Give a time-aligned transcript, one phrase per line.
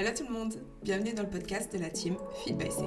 [0.00, 2.84] Hello tout le monde, bienvenue dans le podcast de la team Feed by C.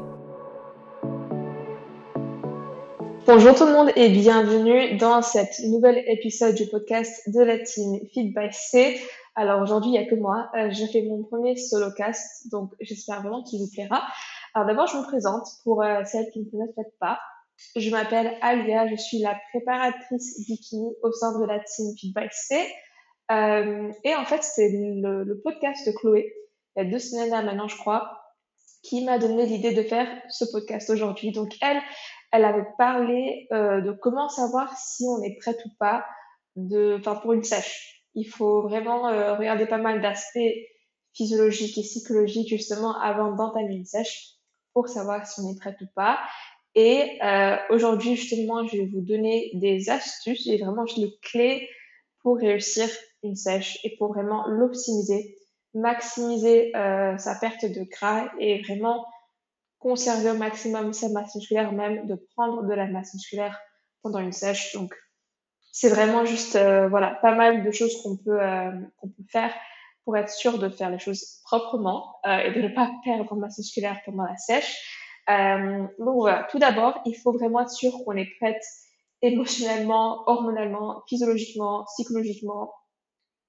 [3.28, 8.00] Bonjour tout le monde et bienvenue dans cet nouvel épisode du podcast de la team
[8.12, 9.00] Feed by C.
[9.36, 10.50] Alors aujourd'hui, il n'y a que moi.
[10.56, 14.02] Euh, je fais mon premier solo cast, donc j'espère vraiment qu'il vous plaira.
[14.56, 17.20] Alors d'abord, je me présente pour euh, celles qui ne me connaissent pas.
[17.76, 22.28] Je m'appelle Alia, je suis la préparatrice bikini au sein de la team Feed by
[22.32, 22.56] C.
[23.32, 26.34] Euh, et en fait, c'est le podcast de Chloé
[26.76, 28.24] il y a deux semaines là maintenant, je crois,
[28.84, 31.32] qui m'a donné l'idée de faire ce podcast aujourd'hui.
[31.32, 31.82] Donc elle,
[32.32, 36.06] elle avait parlé euh, de comment savoir si on est prête ou pas
[36.56, 38.04] de, enfin pour une sèche.
[38.16, 40.40] Il faut vraiment euh, regarder pas mal d'aspects
[41.14, 44.34] physiologiques et psychologiques justement avant d'entamer une sèche
[44.74, 46.20] pour savoir si on est prête ou pas.
[46.76, 51.70] Et euh, aujourd'hui justement, je vais vous donner des astuces et vraiment les clés
[52.22, 52.90] pour réussir
[53.22, 55.38] une sèche et pour vraiment l'optimiser
[55.74, 59.06] maximiser euh, sa perte de gras et vraiment
[59.80, 63.60] conserver au maximum sa masse musculaire, même de prendre de la masse musculaire
[64.02, 64.74] pendant une sèche.
[64.74, 64.96] Donc,
[65.72, 69.54] c'est vraiment juste, euh, voilà, pas mal de choses qu'on peut, euh, qu'on peut faire
[70.06, 74.02] pour être sûr de faire les choses proprement et de ne pas perdre masse musculaire
[74.06, 74.76] pendant la sèche.
[75.30, 78.62] donc voilà, tout d'abord, il faut vraiment être sûr qu'on est prête
[79.22, 82.74] émotionnellement, hormonalement, physiologiquement, psychologiquement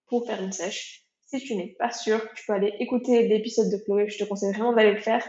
[0.06, 1.03] pour faire une sèche.
[1.34, 4.08] Si tu n'es pas sûr, tu peux aller écouter l'épisode de Chloé.
[4.08, 5.27] Je te conseille vraiment d'aller le faire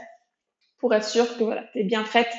[0.77, 2.31] pour être sûr que voilà, tu es bien prête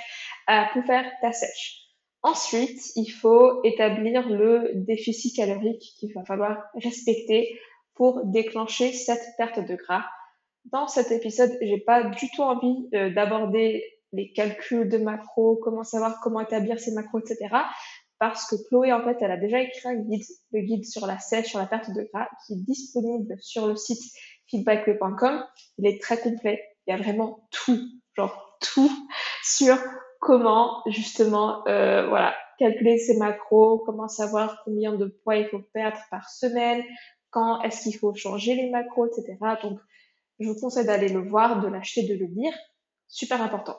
[0.47, 1.89] à pour faire ta sèche.
[2.23, 7.59] Ensuite, il faut établir le déficit calorique qu'il va falloir respecter
[7.95, 10.05] pour déclencher cette perte de gras.
[10.67, 15.83] Dans cet épisode, j'ai pas du tout envie euh, d'aborder les calculs de macros, comment
[15.83, 17.49] savoir comment établir ces macros, etc
[18.19, 21.19] parce que Chloé, en fait, elle a déjà écrit un guide, le guide sur la
[21.19, 24.03] sèche, sur la perte de gras, qui est disponible sur le site
[24.51, 25.45] feedbackle.com.
[25.79, 26.63] Il est très complet.
[26.87, 27.79] Il y a vraiment tout,
[28.17, 28.91] genre tout
[29.43, 29.77] sur
[30.21, 35.99] comment justement, euh, voilà, calculer ses macros, comment savoir combien de poids il faut perdre
[36.11, 36.83] par semaine,
[37.31, 39.37] quand est-ce qu'il faut changer les macros, etc.
[39.63, 39.79] Donc,
[40.39, 42.53] je vous conseille d'aller le voir, de l'acheter, de le lire.
[43.09, 43.79] Super important.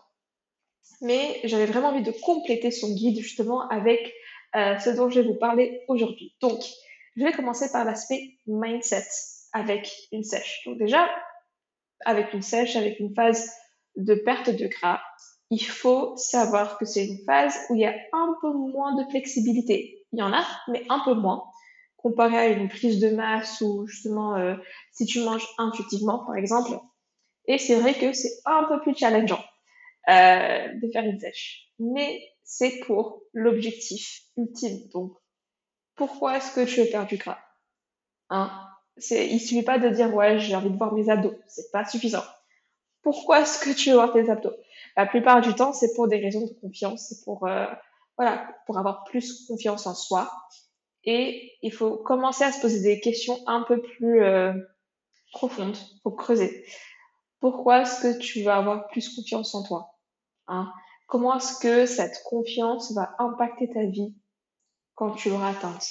[1.02, 4.14] Mais j'avais vraiment envie de compléter son guide justement avec
[4.56, 6.36] euh, ce dont je vais vous parler aujourd'hui.
[6.42, 6.60] Donc,
[7.16, 9.08] je vais commencer par l'aspect mindset
[9.54, 10.62] avec une sèche.
[10.66, 11.10] Donc déjà,
[12.06, 13.52] avec une sèche, avec une phase
[13.96, 15.02] de perte de gras,
[15.50, 19.10] il faut savoir que c'est une phase où il y a un peu moins de
[19.10, 20.06] flexibilité.
[20.12, 21.44] Il y en a, mais un peu moins,
[21.96, 24.56] comparé à une prise de masse ou justement euh,
[24.92, 26.72] si tu manges intuitivement, par exemple.
[27.46, 29.44] Et c'est vrai que c'est un peu plus challengeant
[30.10, 31.70] euh, de faire une sèche.
[31.80, 34.88] Mais c'est pour l'objectif ultime.
[34.94, 35.14] Donc,
[35.96, 37.38] pourquoi est-ce que tu veux perdre du gras?
[38.30, 38.50] Hein
[38.98, 41.36] c'est, Il suffit pas de dire ouais, j'ai envie de voir mes abdos.
[41.48, 42.24] C'est pas suffisant.
[43.04, 44.56] Pourquoi est-ce que tu veux voir tes abdos?
[44.96, 47.08] La plupart du temps, c'est pour des raisons de confiance.
[47.10, 47.66] C'est pour euh,
[48.18, 50.32] voilà, pour avoir plus confiance en soi.
[51.04, 54.54] Et il faut commencer à se poser des questions un peu plus euh,
[55.32, 55.78] profondes.
[56.04, 56.66] Faut creuser.
[57.42, 59.96] Pourquoi est-ce que tu veux avoir plus confiance en toi?
[60.48, 60.72] Hein
[61.08, 64.16] Comment est-ce que cette confiance va impacter ta vie
[64.96, 65.88] quand tu l'auras atteinte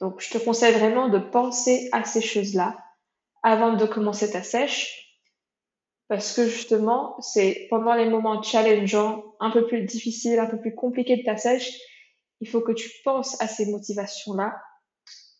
[0.00, 2.78] Donc, je te conseille vraiment de penser à ces choses-là
[3.42, 5.18] avant de commencer ta sèche,
[6.08, 10.74] parce que justement, c'est pendant les moments challengeants, un peu plus difficiles, un peu plus
[10.74, 11.76] compliqués de ta sèche,
[12.40, 14.54] il faut que tu penses à ces motivations-là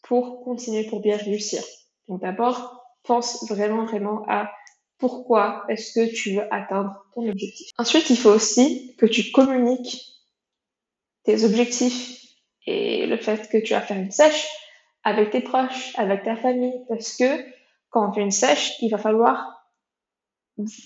[0.03, 1.63] pour continuer, pour bien réussir.
[2.09, 4.51] Donc d'abord, pense vraiment, vraiment à
[5.03, 7.71] pourquoi est-ce que tu veux atteindre ton objectif.
[7.77, 10.01] Ensuite, il faut aussi que tu communiques
[11.25, 12.21] tes objectifs
[12.67, 14.47] et le fait que tu vas faire une sèche
[15.03, 17.45] avec tes proches, avec ta famille, parce que
[17.91, 19.67] quand on fait une sèche, il va falloir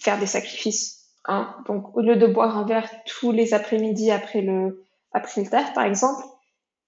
[0.01, 1.11] faire des sacrifices.
[1.27, 1.55] Hein.
[1.67, 5.75] Donc, au lieu de boire un verre tous les après-midi après le, après le taf,
[5.75, 6.25] par exemple,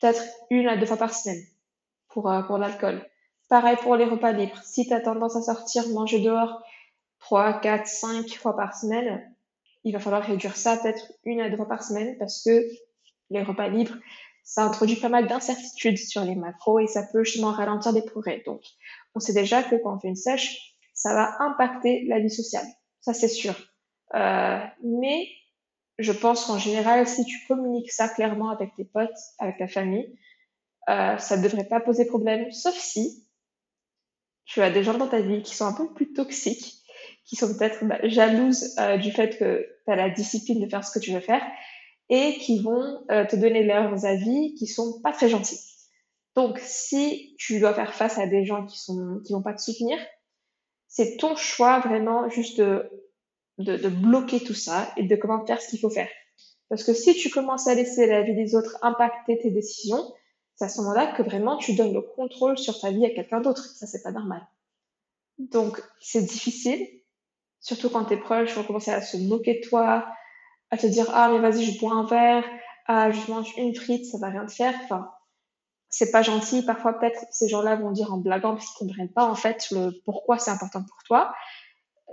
[0.00, 1.44] peut-être une à deux fois par semaine
[2.08, 3.06] pour, euh, pour l'alcool.
[3.50, 4.62] Pareil pour les repas libres.
[4.64, 6.62] Si tu as tendance à sortir, manger dehors,
[7.28, 9.22] 3, 4, 5 fois par semaine,
[9.84, 12.64] il va falloir réduire ça peut-être une à deux fois par semaine parce que
[13.28, 13.94] les repas libres,
[14.44, 18.42] ça introduit pas mal d'incertitudes sur les macros et ça peut justement ralentir des progrès.
[18.46, 18.62] Donc,
[19.14, 22.64] on sait déjà que quand on fait une sèche, ça va impacter la vie sociale.
[23.02, 23.54] Ça, c'est sûr.
[24.14, 25.28] Euh, mais
[25.98, 30.18] je pense qu'en général, si tu communiques ça clairement avec tes potes, avec ta famille,
[30.88, 33.28] euh, ça ne devrait pas poser problème, sauf si
[34.46, 36.77] tu as des gens dans ta vie qui sont un peu plus toxiques
[37.28, 40.84] qui sont peut-être bah, jalouses euh, du fait que tu as la discipline de faire
[40.84, 41.42] ce que tu veux faire
[42.08, 45.60] et qui vont euh, te donner leurs avis qui sont pas très gentils.
[46.34, 49.60] Donc, si tu dois faire face à des gens qui sont qui vont pas te
[49.60, 49.98] soutenir,
[50.86, 52.90] c'est ton choix vraiment juste de,
[53.58, 56.08] de, de, bloquer tout ça et de comment faire ce qu'il faut faire.
[56.70, 60.02] Parce que si tu commences à laisser la vie des autres impacter tes décisions,
[60.54, 63.40] c'est à ce moment-là que vraiment tu donnes le contrôle sur ta vie à quelqu'un
[63.40, 63.64] d'autre.
[63.64, 64.46] Ça, c'est pas normal.
[65.38, 66.86] Donc, c'est difficile,
[67.60, 70.06] surtout quand tes proches vont commencer à se moquer de toi,
[70.70, 72.44] à te dire, ah, mais vas-y, je bois un verre,
[72.86, 74.74] ah, je mange une frite, ça va rien te faire.
[74.84, 75.10] Enfin,
[75.88, 76.64] c'est pas gentil.
[76.64, 79.92] Parfois, peut-être, ces gens-là vont dire en blaguant parce qu'ils comprennent pas, en fait, le
[80.04, 81.34] pourquoi c'est important pour toi.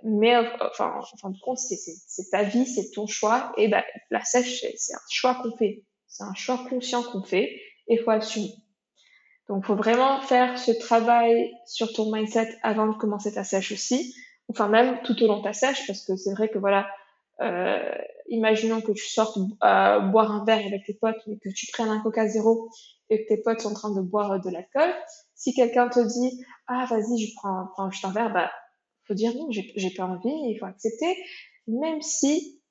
[0.03, 3.53] Mais, enfin, en fin de compte, c'est ta vie, c'est ton choix.
[3.57, 5.83] Et ben, la sèche, c'est un choix qu'on fait.
[6.07, 8.53] C'est un choix conscient qu'on fait et faut assumer.
[9.47, 14.15] Donc, faut vraiment faire ce travail sur ton mindset avant de commencer ta sèche aussi.
[14.49, 16.87] Enfin, même tout au long de ta sèche, parce que c'est vrai que voilà,
[17.41, 17.79] euh,
[18.29, 21.89] imaginons que tu sortes euh, boire un verre avec tes potes, mais que tu prennes
[21.89, 22.69] un Coca Zéro
[23.09, 24.93] et que tes potes sont en train de boire de l'alcool.
[25.35, 28.51] Si quelqu'un te dit ah vas-y je prends, prends juste un verre, bah
[29.07, 31.17] faut dire non, j'ai pas envie, il faut accepter,
[31.67, 32.61] même si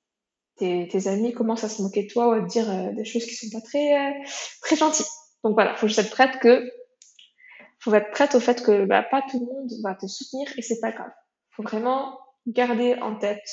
[0.57, 3.05] tes, tes amis commencent à se moquer de toi ou à te dire euh, des
[3.05, 4.13] choses qui sont pas très euh,
[4.63, 5.07] très gentilles.
[5.43, 6.71] Donc voilà, faut juste être prête que
[7.81, 10.63] faut être prête au fait que bah, pas tout le monde va te soutenir et
[10.63, 11.11] c'est pas grave.
[11.57, 13.49] Faut vraiment garder en tête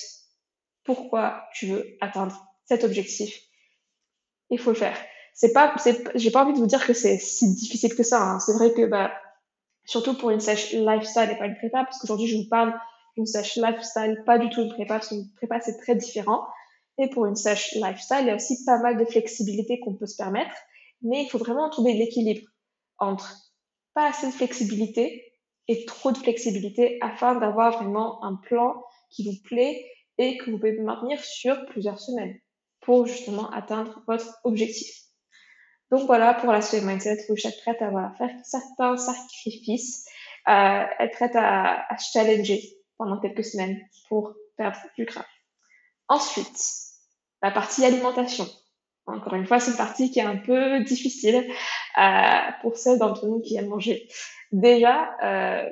[0.83, 3.39] pourquoi tu veux atteindre cet objectif.
[4.50, 4.98] Il faut le faire.
[5.33, 8.21] C'est pas, c'est, j'ai pas envie de vous dire que c'est si difficile que ça.
[8.21, 8.39] Hein.
[8.39, 9.12] C'est vrai que, bah,
[9.86, 12.74] surtout pour une sèche lifestyle et pas une prépa, parce qu'aujourd'hui je vous parle
[13.15, 16.45] d'une sèche lifestyle, pas du tout une prépa, parce qu'une prépa c'est très différent.
[16.98, 20.06] Et pour une sèche lifestyle, il y a aussi pas mal de flexibilité qu'on peut
[20.06, 20.56] se permettre,
[21.01, 22.48] mais il faut vraiment trouver l'équilibre
[23.00, 23.36] entre
[23.94, 25.31] pas assez de flexibilité
[25.68, 29.86] et trop de flexibilité afin d'avoir vraiment un plan qui vous plaît
[30.18, 32.38] et que vous pouvez maintenir sur plusieurs semaines
[32.81, 34.88] pour justement atteindre votre objectif.
[35.92, 40.06] Donc voilà pour l'aspect mindset, vous êtes prête à faire certains sacrifices,
[40.48, 42.62] euh, être prête à, à se challenger
[42.98, 45.25] pendant quelques semaines pour perdre du gras.
[46.08, 46.58] Ensuite,
[47.42, 48.48] la partie alimentation.
[49.07, 51.45] Encore une fois, c'est une partie qui est un peu difficile
[51.98, 54.07] euh, pour celles d'entre nous qui aiment manger.
[54.51, 55.69] Déjà, euh,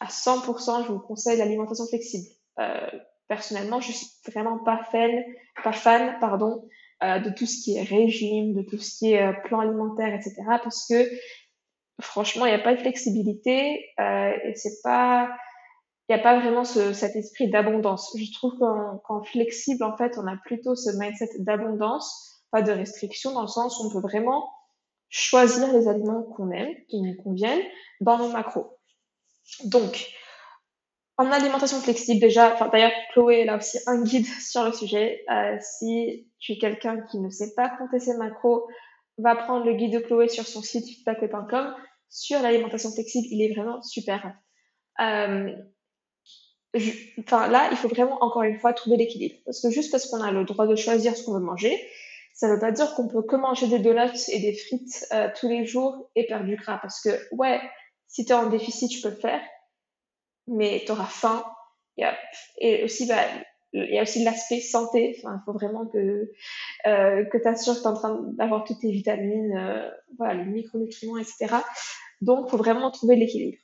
[0.00, 2.28] à 100%, je vous conseille l'alimentation flexible.
[2.58, 2.90] Euh,
[3.28, 5.24] personnellement, je suis vraiment pas fan,
[5.62, 6.68] pas fan, pardon,
[7.02, 10.14] euh, de tout ce qui est régime, de tout ce qui est euh, plan alimentaire,
[10.14, 10.34] etc.
[10.62, 11.08] Parce que
[12.00, 15.36] franchement, il n'y a pas de flexibilité euh, et c'est pas,
[16.08, 18.16] il n'y a pas vraiment ce, cet esprit d'abondance.
[18.16, 23.32] Je trouve qu'en flexible, en fait, on a plutôt ce mindset d'abondance, pas de restriction,
[23.32, 24.48] dans le sens où on peut vraiment
[25.08, 27.62] choisir les aliments qu'on aime, qui nous conviennent,
[28.00, 28.78] dans nos macros.
[29.64, 30.06] Donc,
[31.18, 35.24] en alimentation flexible, déjà, enfin d'ailleurs, Chloé a aussi un guide sur le sujet.
[35.30, 38.68] Euh, si tu es quelqu'un qui ne sait pas compter ses macros,
[39.18, 41.74] va prendre le guide de Chloé sur son site feedback.com
[42.10, 43.26] sur l'alimentation flexible.
[43.30, 44.34] Il est vraiment super.
[45.00, 45.52] Euh,
[47.20, 49.36] enfin là, il faut vraiment encore une fois trouver l'équilibre.
[49.44, 51.78] Parce que juste parce qu'on a le droit de choisir ce qu'on veut manger,
[52.34, 55.48] ça veut pas dire qu'on peut que manger des donuts et des frites euh, tous
[55.48, 56.78] les jours et perdre du gras.
[56.78, 57.60] Parce que ouais,
[58.08, 59.40] si tu es en déficit, tu peux le faire
[60.46, 61.44] mais tu auras faim.
[62.58, 63.22] Et aussi, bah,
[63.72, 65.16] il y a aussi l'aspect santé.
[65.18, 66.30] Il faut vraiment que,
[66.86, 70.34] euh, que tu assures que tu es en train d'avoir toutes tes vitamines, euh, voilà,
[70.34, 71.56] les micronutriments, etc.
[72.20, 73.58] Donc, il faut vraiment trouver l'équilibre.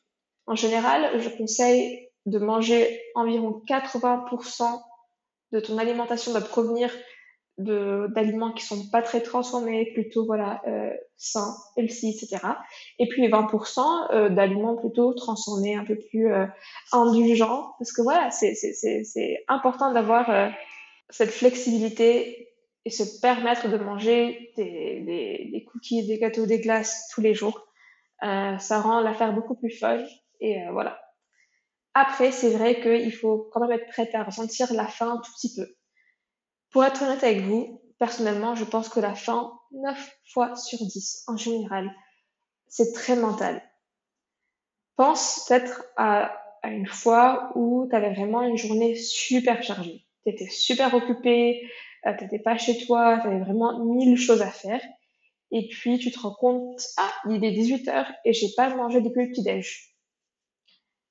[0.47, 4.81] En général, je conseille de manger environ 80%
[5.53, 6.91] de ton alimentation doit provenir
[7.59, 12.39] d'aliments qui sont pas très transformés, plutôt voilà euh, sains, healthy, etc.
[12.99, 16.47] Et puis les 20% euh, d'aliments plutôt transformés, un peu plus euh,
[16.93, 20.49] indulgents, parce que voilà, c'est important d'avoir euh,
[21.11, 22.49] cette flexibilité
[22.85, 27.35] et se permettre de manger des, des, des, cookies, des gâteaux, des glaces tous les
[27.35, 27.69] jours.
[28.25, 30.05] Euh, ça rend l'affaire beaucoup plus folle
[30.41, 30.99] et voilà.
[31.95, 35.33] Après, c'est vrai qu'il faut quand même être prêt à ressentir la faim un tout
[35.33, 35.67] petit peu
[36.73, 41.25] pour être honnête avec vous, personnellement, je pense que la faim, 9 fois sur 10
[41.29, 41.95] en général,
[42.67, 43.63] c'est très mental.
[44.97, 46.35] Pense peut-être à,
[46.65, 50.07] une fois où tu avais vraiment une journée super chargée.
[50.25, 51.69] Tu étais super occupé,
[52.07, 54.83] euh, tu pas chez toi, tu avais vraiment mille choses à faire.
[55.51, 59.03] Et puis tu te rends compte, ah, il est 18 heures et j'ai pas mangé
[59.03, 59.92] depuis le petit-déj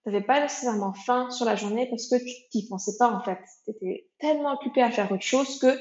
[0.03, 3.39] t'avais pas nécessairement faim sur la journée parce que tu t'y pensais pas en fait.
[3.65, 5.77] Tu étais tellement occupé à faire autre chose que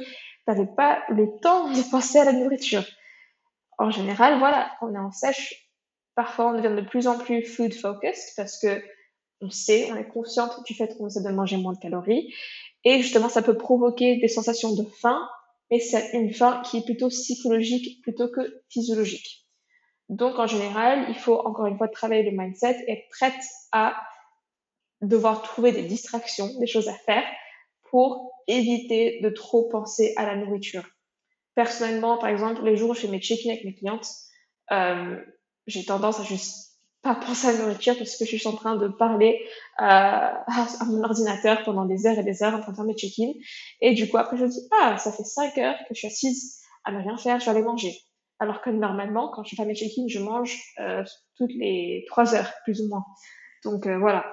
[0.47, 2.85] t'avais pas le temps de penser à la nourriture.
[3.79, 5.71] En général, voilà, on est en sèche,
[6.15, 8.83] parfois on devient de plus en plus food focused parce que
[9.41, 12.35] on sait, on est consciente du fait qu'on essaie de manger moins de calories
[12.85, 15.27] et justement ça peut provoquer des sensations de faim,
[15.71, 19.40] mais c'est une faim qui est plutôt psychologique plutôt que physiologique.
[20.11, 23.97] Donc en général, il faut encore une fois travailler le mindset et être prête à
[25.01, 27.23] devoir trouver des distractions, des choses à faire
[27.91, 30.85] pour éviter de trop penser à la nourriture.
[31.55, 34.09] Personnellement, par exemple, les jours où je fais mes check-in avec mes clientes,
[34.73, 35.17] euh,
[35.69, 36.71] j'ai tendance à juste
[37.03, 39.41] pas penser à la nourriture parce que je suis en train de parler
[39.81, 42.97] euh, à mon ordinateur pendant des heures et des heures en train de faire mes
[42.97, 43.31] check-in.
[43.81, 46.09] Et du coup, après, je me dis, ah, ça fait 5 heures que je suis
[46.09, 47.97] assise à ne rien faire, je vais aller manger.
[48.41, 51.05] Alors que normalement, quand je fais mes check-in, je mange euh,
[51.37, 53.05] toutes les 3 heures, plus ou moins.
[53.65, 54.25] Donc euh, voilà.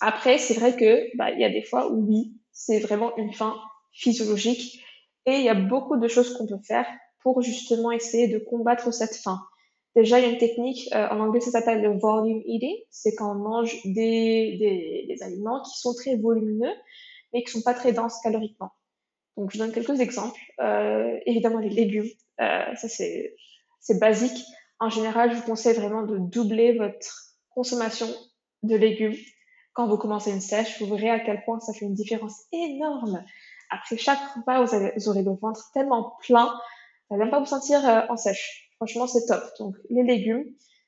[0.00, 3.32] Après, c'est vrai que bah, il y a des fois où oui, c'est vraiment une
[3.32, 3.56] faim
[3.92, 4.80] physiologique
[5.26, 6.86] et il y a beaucoup de choses qu'on peut faire
[7.22, 9.40] pour justement essayer de combattre cette faim.
[9.96, 13.14] Déjà, il y a une technique, euh, en anglais ça s'appelle le volume eating, c'est
[13.14, 16.72] quand on mange des, des, des, aliments qui sont très volumineux,
[17.32, 18.70] mais qui sont pas très denses caloriquement.
[19.36, 20.40] Donc, je donne quelques exemples.
[20.60, 23.34] Euh, évidemment, les légumes, ça c'est,
[24.00, 24.44] basique.
[24.80, 28.08] En général, je vous conseille vraiment de doubler votre consommation
[28.62, 29.16] de légumes
[29.72, 30.80] quand vous commencez une sèche.
[30.80, 33.24] Vous verrez à quel point ça fait une différence énorme.
[33.70, 36.46] Après chaque repas, vous aurez le ventre tellement plein,
[37.08, 38.70] vous n'allez même pas vous sentir euh, en sèche.
[38.76, 39.42] Franchement, c'est top.
[39.58, 40.44] Donc, les légumes.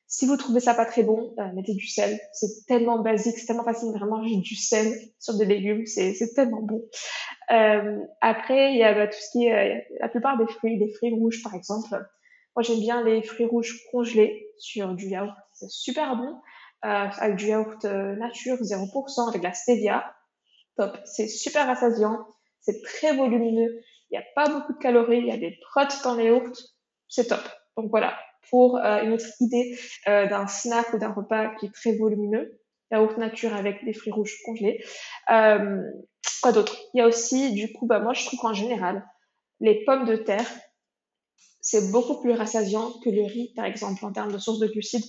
[0.08, 2.18] Si vous trouvez ça pas très bon, euh, mettez du sel.
[2.32, 5.84] C'est tellement basique, c'est tellement facile de vraiment du sel sur des légumes.
[5.86, 6.82] C'est, c'est tellement bon.
[7.50, 10.78] Euh, après, il y a bah, tout ce qui est, euh, la plupart des fruits,
[10.78, 11.88] des fruits rouges par exemple.
[12.56, 15.36] Moi, j'aime bien les fruits rouges congelés sur du yaourt.
[15.52, 16.40] C'est super bon.
[16.84, 20.14] Euh, avec du yaourt euh, nature, 0%, avec la stevia.
[20.76, 20.96] Top.
[21.04, 22.26] C'est super rassasiant.
[22.60, 23.80] C'est très volumineux.
[24.10, 25.18] Il n'y a pas beaucoup de calories.
[25.18, 26.56] Il y a des protes dans les yaourts.
[27.08, 27.42] C'est top.
[27.76, 28.16] Donc voilà,
[28.50, 32.60] pour euh, une autre idée euh, d'un snack ou d'un repas qui est très volumineux,
[32.92, 34.84] haute nature avec des fruits rouges congelés.
[35.30, 35.82] Euh,
[36.42, 36.76] quoi d'autre?
[36.94, 39.04] Il y a aussi, du coup, bah moi je trouve qu'en général,
[39.60, 40.48] les pommes de terre,
[41.60, 45.04] c'est beaucoup plus rassasiant que le riz, par exemple, en termes de source de glucides.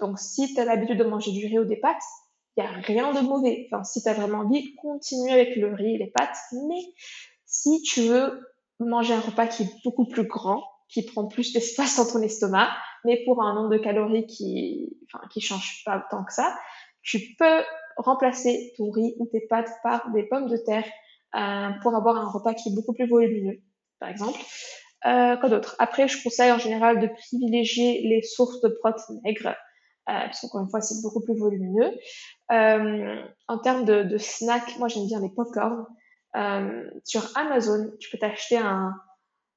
[0.00, 2.02] Donc si tu as l'habitude de manger du riz ou des pâtes,
[2.56, 3.66] il n'y a rien de mauvais.
[3.70, 6.36] Enfin, si tu as vraiment envie, continue avec le riz et les pâtes.
[6.68, 6.80] Mais
[7.46, 8.40] si tu veux
[8.80, 12.70] manger un repas qui est beaucoup plus grand, qui prend plus d'espace dans ton estomac,
[13.04, 16.56] mais pour un nombre de calories qui, enfin, qui change pas tant que ça,
[17.02, 17.62] tu peux
[17.96, 20.86] remplacer ton riz ou tes pâtes par des pommes de terre
[21.34, 23.60] euh, pour avoir un repas qui est beaucoup plus volumineux,
[24.00, 24.38] par exemple.
[25.06, 25.76] Euh, quoi d'autre?
[25.78, 29.54] Après, je conseille en général de privilégier les sources de protéines maigres, euh,
[30.06, 31.92] parce qu'encore une fois, c'est beaucoup plus volumineux.
[32.50, 35.86] En termes de, de snacks, moi j'aime bien les popcorn.
[37.04, 38.94] Sur Amazon, tu peux t'acheter un,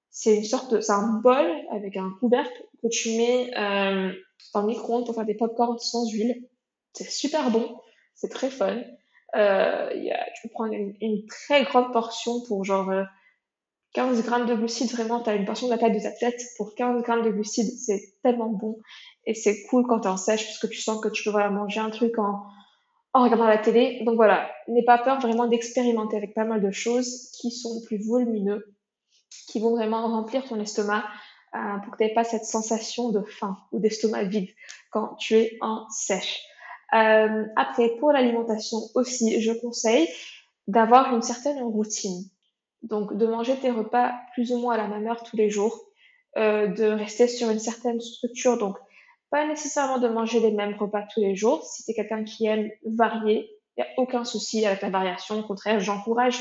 [0.09, 4.11] c'est une sorte de, c'est un bol avec un couvercle que tu mets euh,
[4.53, 6.47] dans le micro-ondes pour faire des pop-corns sans huile.
[6.93, 7.79] C'est super bon,
[8.15, 8.77] c'est très fun.
[9.35, 12.91] Euh, y a, tu peux prendre une, très grande portion pour genre
[13.93, 14.91] 15 euh, grammes de glucides.
[14.91, 17.29] Vraiment, tu as une portion de la taille de ta tête pour 15 grammes de
[17.29, 17.77] glucides.
[17.77, 18.79] C'est tellement bon.
[19.25, 21.31] Et c'est cool quand tu es en sèche parce que tu sens que tu peux
[21.31, 22.43] vraiment manger un truc en,
[23.13, 24.01] en regardant la télé.
[24.05, 27.97] Donc voilà, n'aie pas peur vraiment d'expérimenter avec pas mal de choses qui sont plus
[27.97, 28.76] volumineux
[29.47, 31.03] qui vont vraiment remplir ton estomac
[31.55, 34.49] euh, pour que tu n'aies pas cette sensation de faim ou d'estomac vide
[34.91, 36.41] quand tu es en sèche.
[36.93, 40.07] Euh, après, pour l'alimentation aussi, je conseille
[40.67, 42.23] d'avoir une certaine routine.
[42.83, 45.85] Donc, de manger tes repas plus ou moins à la même heure tous les jours,
[46.37, 48.57] euh, de rester sur une certaine structure.
[48.57, 48.77] Donc,
[49.29, 51.63] pas nécessairement de manger les mêmes repas tous les jours.
[51.65, 55.39] Si tu es quelqu'un qui aime varier, il n'y a aucun souci avec la variation.
[55.39, 56.39] Au contraire, j'encourage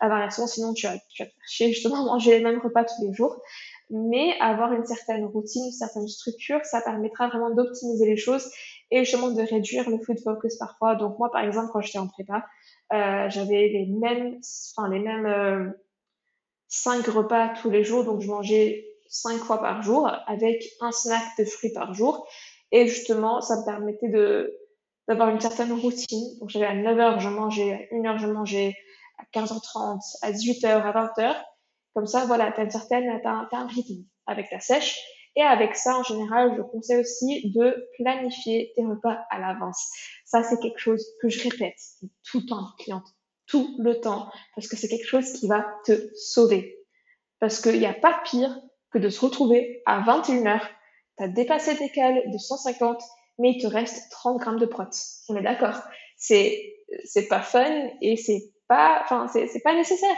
[0.00, 3.12] la variation, sinon tu vas, tu vas chier justement manger les mêmes repas tous les
[3.12, 3.40] jours.
[3.88, 8.50] Mais avoir une certaine routine, une certaine structure, ça permettra vraiment d'optimiser les choses
[8.90, 10.96] et justement de réduire le food focus parfois.
[10.96, 12.44] Donc moi, par exemple, quand j'étais en prépa,
[12.92, 14.40] euh, j'avais les mêmes,
[14.76, 15.70] enfin les mêmes euh,
[16.68, 21.22] cinq repas tous les jours, donc je mangeais cinq fois par jour avec un snack
[21.38, 22.26] de fruits par jour.
[22.72, 24.52] Et justement, ça me permettait de
[25.08, 26.38] d'avoir une certaine routine.
[26.40, 28.74] Donc j'avais à 9h, je mangeais, à 1h, je mangeais,
[29.18, 31.36] à 15h30, à 18h, à 20h.
[31.94, 35.00] Comme ça, voilà, tu as une certaine, t'as, un rythme avec ta sèche.
[35.36, 39.90] Et avec ça, en général, je conseille aussi de planifier tes repas à l'avance.
[40.24, 41.78] Ça, c'est quelque chose que je répète
[42.24, 43.06] tout le temps cliente,
[43.46, 46.78] tout le temps, parce que c'est quelque chose qui va te sauver.
[47.38, 48.58] Parce qu'il n'y a pas pire
[48.90, 50.60] que de se retrouver à 21h,
[51.18, 53.02] tu as dépassé tes cales de 150,
[53.38, 54.96] mais il te reste 30 grammes de protes.
[55.28, 55.82] On est d'accord?
[56.16, 60.16] C'est, c'est pas fun et c'est pas, enfin, c'est pas nécessaire.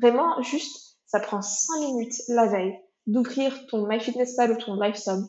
[0.00, 5.28] Vraiment, juste, ça prend 5 minutes la veille d'ouvrir ton MyFitnessPal ou ton LifeSum,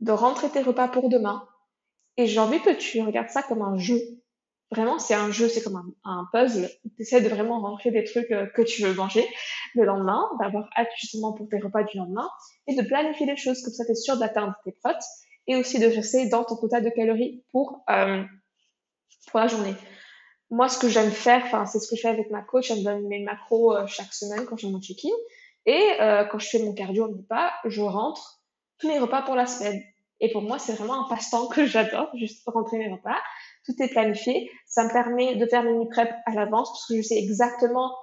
[0.00, 1.46] de rentrer tes repas pour demain.
[2.16, 3.98] Et j'ai envie que tu regardes ça comme un jeu.
[4.70, 6.68] Vraiment, c'est un jeu, c'est comme un, puzzle.
[6.96, 9.26] Tu de vraiment rentrer des trucs euh, que tu veux manger
[9.74, 12.28] le lendemain, d'avoir hâte pour tes repas du lendemain,
[12.68, 15.02] et de planifier les choses comme ça, tu es sûr d'atteindre tes protes,
[15.48, 18.22] et aussi de rester dans ton quota de calories pour, euh,
[19.28, 19.74] pour la journée.
[20.50, 22.78] Moi, ce que j'aime faire, enfin, c'est ce que je fais avec ma coach, elle
[22.78, 25.08] me donne mes macros euh, chaque semaine quand j'ai mon check-in.
[25.66, 28.40] Et euh, quand je fais mon cardio au repas, je rentre
[28.78, 29.80] tous mes repas pour la semaine.
[30.20, 33.16] Et pour moi, c'est vraiment un passe-temps que j'adore, juste rentrer mes repas.
[33.64, 34.50] Tout est planifié.
[34.66, 37.94] Ça me permet de faire mes mini-prep à l'avance parce que je sais exactement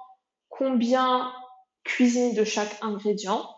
[0.48, 1.30] combien
[1.84, 3.48] cuisiner de chaque ingrédient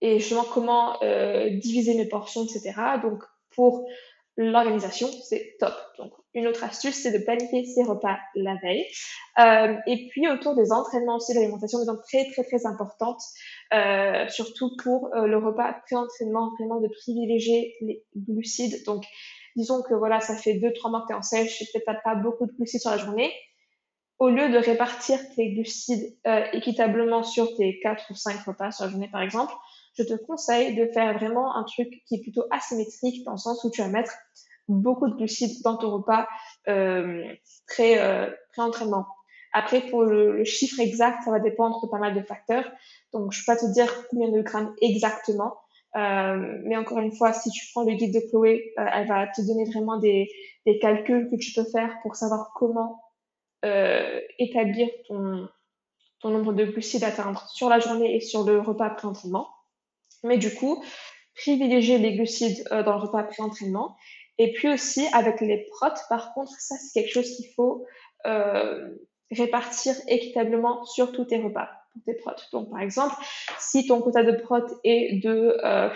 [0.00, 2.72] et justement comment euh, diviser mes portions, etc.
[3.02, 3.86] Donc, pour
[4.36, 5.74] l'organisation, c'est top.
[5.98, 8.86] Donc, une autre astuce, c'est de planifier ses repas la veille.
[9.38, 13.20] Euh, et puis, autour des entraînements aussi, l'alimentation devient très, très, très importante,
[13.74, 18.84] euh, surtout pour euh, le repas pré-entraînement, vraiment de privilégier les glucides.
[18.84, 19.04] Donc,
[19.56, 22.14] disons que voilà, ça fait deux, trois mois que tu es en sèche, peut-être pas
[22.14, 23.32] beaucoup de glucides sur la journée.
[24.20, 28.84] Au lieu de répartir tes glucides euh, équitablement sur tes quatre ou cinq repas sur
[28.84, 29.52] la journée, par exemple,
[29.94, 33.64] je te conseille de faire vraiment un truc qui est plutôt asymétrique dans le sens
[33.64, 34.12] où tu vas mettre
[34.68, 36.28] beaucoup de glucides dans ton repas
[36.68, 37.24] euh,
[37.66, 39.06] très euh, pré-entraînement.
[39.52, 42.70] Après, pour le, chiffre exact, ça va dépendre de pas mal de facteurs.
[43.12, 45.56] Donc, je peux pas te dire combien de grammes exactement.
[45.96, 49.26] Euh, mais encore une fois, si tu prends le guide de Chloé, euh, elle va
[49.26, 50.30] te donner vraiment des,
[50.66, 53.02] des, calculs que tu peux faire pour savoir comment
[53.64, 55.48] euh, établir ton,
[56.20, 59.48] ton nombre de glucides à atteindre sur la journée et sur le repas pré-entraînement.
[60.22, 60.82] Mais du coup,
[61.34, 63.96] privilégier les glucides euh, dans le repas pré-entraînement.
[64.38, 67.84] Et puis aussi, avec les protes, par contre, ça, c'est quelque chose qu'il faut
[68.26, 68.88] euh,
[69.30, 71.68] répartir équitablement sur tous tes repas,
[72.06, 72.48] tes protes.
[72.52, 73.14] Donc, par exemple,
[73.58, 75.90] si ton quota de protes est de euh,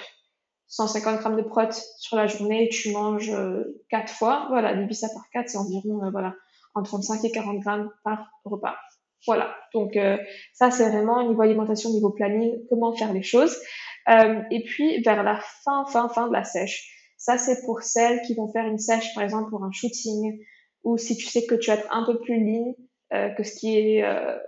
[0.68, 5.08] 150 grammes de protes sur la journée, tu manges euh, 4 fois, voilà, divise ça
[5.14, 6.34] par 4, c'est environ, euh, voilà,
[6.74, 8.76] entre 35 et 40 grammes par repas.
[9.26, 10.18] Voilà, donc euh,
[10.52, 13.56] ça c'est vraiment au niveau alimentation, niveau planning, comment faire les choses.
[14.08, 18.20] Euh, et puis vers la fin, fin, fin de la sèche, ça c'est pour celles
[18.22, 20.38] qui vont faire une sèche par exemple pour un shooting
[20.82, 22.74] ou si tu sais que tu vas être un peu plus lean
[23.14, 24.38] euh, que ce qui est euh,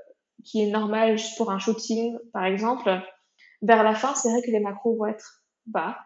[0.44, 3.00] qui est normal juste pour un shooting par exemple.
[3.62, 5.98] Vers la fin, c'est vrai que les macros vont être bas.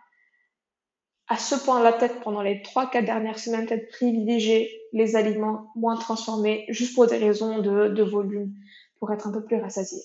[1.29, 6.65] À ce point-là, peut-être pendant les 3-4 dernières semaines, peut-être privilégier les aliments moins transformés
[6.69, 8.53] juste pour des raisons de, de volume,
[8.99, 10.01] pour être un peu plus rassasié.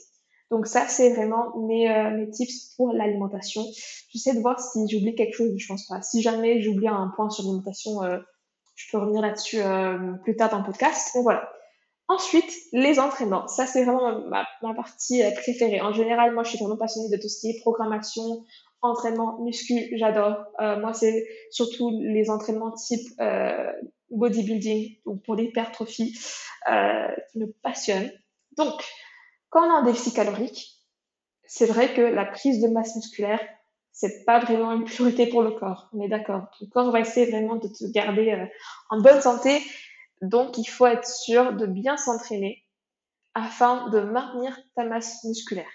[0.55, 3.61] Donc ça, c'est vraiment mes, euh, mes tips pour l'alimentation.
[4.07, 6.01] J'essaie de voir si j'oublie quelque chose, je pense pas.
[6.01, 8.19] Si jamais j'oublie un point sur l'alimentation, euh,
[8.75, 11.11] je peux revenir là-dessus euh, plus tard dans le podcast.
[11.13, 11.51] Mais voilà.
[12.07, 13.49] Ensuite, les entraînements.
[13.49, 15.81] Ça, c'est vraiment ma, partie préférée.
[15.81, 18.45] En général, moi, je suis vraiment passionnée de tout ce qui est programmation,
[18.81, 20.37] entraînement, muscu, j'adore.
[20.59, 23.09] Moi, c'est surtout les entraînements type
[24.09, 28.11] bodybuilding, donc pour l'hypertrophie, qui me passionnent.
[28.55, 28.81] Donc,
[29.49, 30.75] quand déficit calorique,
[31.45, 33.39] c'est vrai que la prise de masse musculaire,
[33.91, 35.89] c'est pas vraiment une priorité pour le corps.
[35.93, 36.47] On est d'accord.
[36.59, 38.45] Ton corps va essayer vraiment de te garder euh,
[38.89, 39.61] en bonne santé.
[40.21, 42.63] Donc, il faut être sûr de bien s'entraîner
[43.33, 45.69] afin de maintenir ta masse musculaire.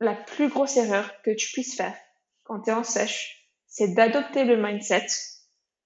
[0.00, 1.96] La plus grosse erreur que tu puisses faire
[2.44, 5.06] quand tu es en sèche, c'est d'adopter le mindset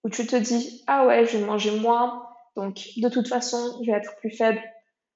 [0.04, 2.26] où tu te dis, ah ouais, je vais manger moins,
[2.56, 4.60] donc de toute façon, je vais être plus faible,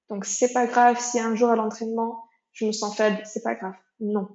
[0.09, 3.55] donc c'est pas grave si un jour à l'entraînement, je me sens faible, c'est pas
[3.55, 3.75] grave.
[3.99, 4.27] Non.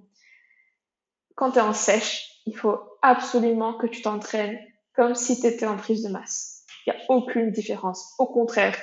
[1.35, 4.59] Quand tu es en sèche, il faut absolument que tu t'entraînes
[4.95, 6.65] comme si tu étais en prise de masse.
[6.87, 8.15] Il n'y a aucune différence.
[8.19, 8.77] Au contraire,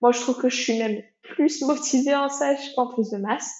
[0.00, 3.50] moi je trouve que je suis même plus motivée en sèche qu'en prise de masse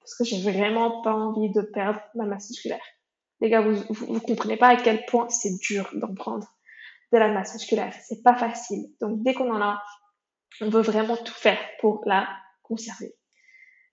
[0.00, 2.84] parce que j'ai vraiment pas envie de perdre ma masse musculaire.
[3.40, 6.46] Les gars, vous, vous, vous comprenez pas à quel point c'est dur d'en prendre
[7.12, 7.94] de la masse musculaire.
[8.06, 8.86] C'est pas facile.
[9.00, 9.82] Donc dès qu'on en a,
[10.60, 12.28] on veut vraiment tout faire pour la
[12.62, 13.14] conserver.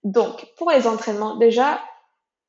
[0.04, 1.82] Donc, pour les entraînements, déjà,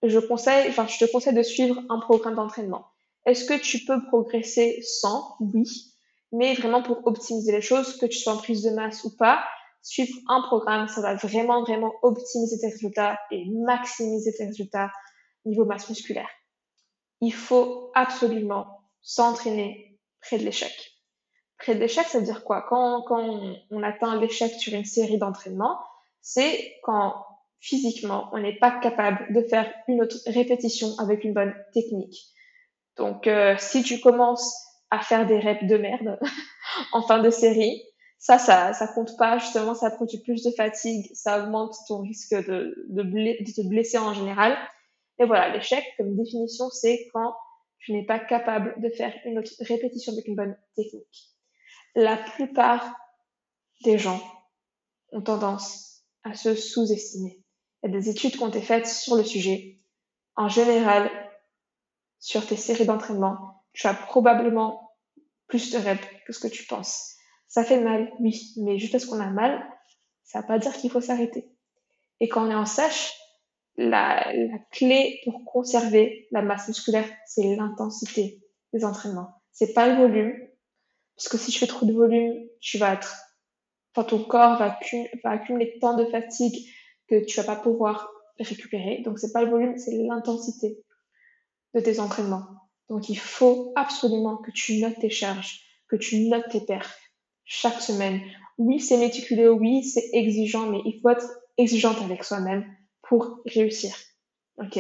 [0.02, 2.88] je conseille, enfin, je te conseille de suivre un programme d'entraînement.
[3.26, 5.36] Est-ce que tu peux progresser sans?
[5.39, 5.93] Oui.
[6.32, 9.45] Mais vraiment pour optimiser les choses, que tu sois en prise de masse ou pas,
[9.82, 14.91] suivre un programme, ça va vraiment, vraiment optimiser tes résultats et maximiser tes résultats
[15.45, 16.30] niveau masse musculaire.
[17.21, 20.92] Il faut absolument s'entraîner près de l'échec.
[21.63, 22.65] Près de l'échec, ça veut dire quoi?
[22.67, 25.80] Quand, on, atteint l'échec sur une série d'entraînements,
[26.19, 27.26] c'est quand
[27.62, 32.19] physiquement on n'est pas capable de faire une autre répétition avec une bonne technique.
[32.97, 34.54] Donc, euh, si tu commences
[34.91, 36.19] à faire des reps de merde
[36.91, 37.82] en fin de série,
[38.19, 39.38] ça, ça, ça compte pas.
[39.38, 43.99] Justement, ça produit plus de fatigue, ça augmente ton risque de, de, de te blesser
[43.99, 44.58] en général.
[45.17, 47.34] Et voilà, l'échec, comme définition, c'est quand
[47.78, 51.33] tu n'es pas capable de faire une autre répétition avec une bonne technique
[51.95, 52.95] la plupart
[53.84, 54.21] des gens
[55.12, 57.43] ont tendance à se sous-estimer.
[57.84, 59.79] Il y a des études qui ont été faites sur le sujet.
[60.36, 61.12] En général,
[62.19, 64.91] sur tes séries d'entraînement, tu as probablement
[65.47, 67.15] plus de reps que ce que tu penses.
[67.47, 69.63] Ça fait mal, oui, mais juste parce qu'on a mal,
[70.23, 71.51] ça ne veut pas dire qu'il faut s'arrêter.
[72.19, 73.13] Et quand on est en sèche,
[73.75, 79.41] la, la clé pour conserver la masse musculaire, c'est l'intensité des entraînements.
[79.51, 80.34] C'est pas le volume,
[81.15, 83.15] parce que si tu fais trop de volume, tu vas être,
[83.95, 84.80] enfin, ton corps va,
[85.23, 86.67] va accumuler tant de fatigue
[87.08, 89.02] que tu vas pas pouvoir récupérer.
[89.04, 90.78] Donc c'est pas le volume, c'est l'intensité
[91.73, 92.45] de tes entraînements.
[92.89, 96.99] Donc il faut absolument que tu notes tes charges, que tu notes tes perfs
[97.45, 98.21] chaque semaine.
[98.58, 102.65] Oui, c'est méticuleux, oui, c'est exigeant, mais il faut être exigeante avec soi-même
[103.02, 103.95] pour réussir.
[104.58, 104.80] Ok?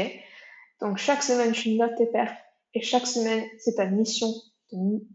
[0.81, 2.35] Donc chaque semaine, tu notes tes perfs
[2.73, 4.27] et chaque semaine, c'est ta mission
[4.71, 5.05] de,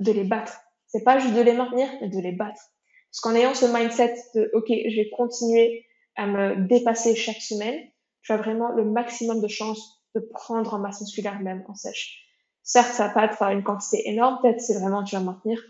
[0.00, 0.58] de les battre.
[0.96, 2.62] C'est pas juste de les maintenir, mais de les battre.
[3.10, 5.84] Parce qu'en ayant ce mindset de OK, je vais continuer
[6.16, 7.78] à me dépasser chaque semaine,
[8.22, 12.24] tu as vraiment le maximum de chances de prendre en masse musculaire même en sèche.
[12.62, 15.62] Certes, ça va pas être une quantité énorme, peut-être c'est vraiment tu vas maintenir.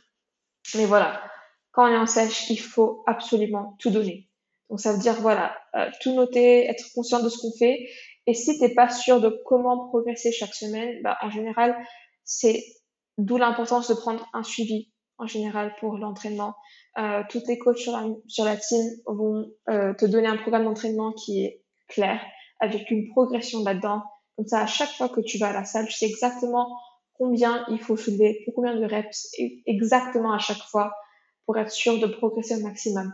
[0.76, 1.20] Mais voilà,
[1.72, 4.30] quand on est en sèche, il faut absolument tout donner.
[4.70, 7.88] Donc ça veut dire voilà, euh, tout noter, être conscient de ce qu'on fait.
[8.28, 11.76] Et si t'es pas sûr de comment progresser chaque semaine, bah, en général,
[12.22, 12.64] c'est
[13.18, 16.54] d'où l'importance de prendre un suivi en général pour l'entraînement.
[16.98, 20.64] Euh, tous les coachs sur la, sur la team vont euh, te donner un programme
[20.64, 22.20] d'entraînement qui est clair,
[22.60, 24.02] avec une progression là-dedans.
[24.36, 26.68] Comme ça, à chaque fois que tu vas à la salle, tu sais exactement
[27.14, 29.30] combien il faut soulever, pour combien de reps,
[29.66, 30.92] exactement à chaque fois,
[31.46, 33.12] pour être sûr de progresser au maximum.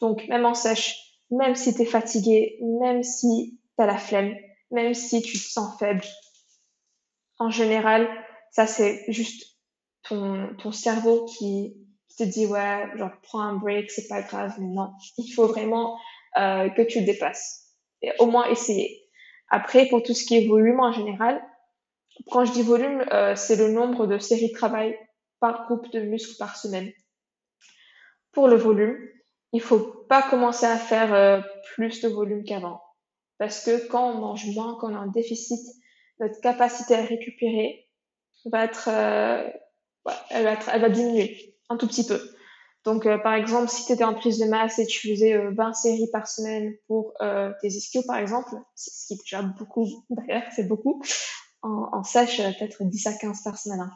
[0.00, 0.96] Donc, même en sèche,
[1.30, 4.34] même si tu es fatigué, même si tu as la flemme,
[4.70, 6.04] même si tu te sens faible,
[7.38, 8.08] en général,
[8.50, 9.53] ça c'est juste
[10.08, 11.76] ton, ton cerveau qui,
[12.16, 15.98] te dit ouais, genre prends un break, c'est pas grave, mais non, il faut vraiment
[16.36, 17.72] euh, que tu le dépasses.
[18.02, 19.02] Et au moins essayer.
[19.50, 21.42] Après, pour tout ce qui est volume en général,
[22.30, 24.96] quand je dis volume, euh, c'est le nombre de séries de travail
[25.40, 26.92] par groupe de muscles par semaine.
[28.32, 28.96] Pour le volume,
[29.52, 31.40] il faut pas commencer à faire euh,
[31.74, 32.80] plus de volume qu'avant.
[33.38, 35.60] Parce que quand on mange moins, quand on a un déficit,
[36.20, 37.88] notre capacité à récupérer
[38.46, 39.50] va être, euh,
[40.30, 42.20] elle, va elle va diminuer un tout petit peu.
[42.84, 45.72] Donc, euh, par exemple, si tu étais en prise de masse et tu faisais 20
[45.72, 47.14] séries par semaine pour
[47.60, 51.02] tes ischios, par exemple, ce qui est déjà beaucoup, d'ailleurs, c'est beaucoup,
[51.62, 53.80] en, en sèche, peut-être 10 à 15 par semaine.
[53.80, 53.92] Hein.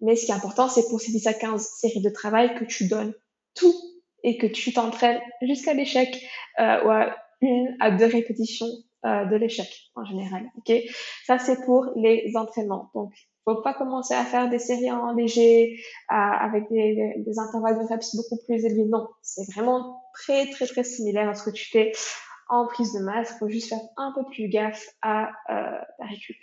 [0.00, 2.64] Mais ce qui est important, c'est pour ces 10 à 15 séries de travail que
[2.64, 3.12] tu donnes
[3.54, 3.74] tout
[4.22, 6.22] et que tu t'entraînes jusqu'à l'échec
[6.60, 8.66] euh, ou à une à deux répétitions
[9.06, 10.44] euh, de l'échec en général.
[10.56, 10.72] Ok,
[11.24, 12.90] ça c'est pour les entraînements.
[12.94, 13.12] Donc,
[13.54, 18.38] faut pas commencer à faire des séries en léger avec des, intervalles de reps beaucoup
[18.44, 18.84] plus élevés.
[18.84, 21.92] Non, c'est vraiment très très très similaire à ce que tu fais
[22.48, 23.38] en prise de masse.
[23.38, 26.36] Faut juste faire un peu plus gaffe à euh, ta récup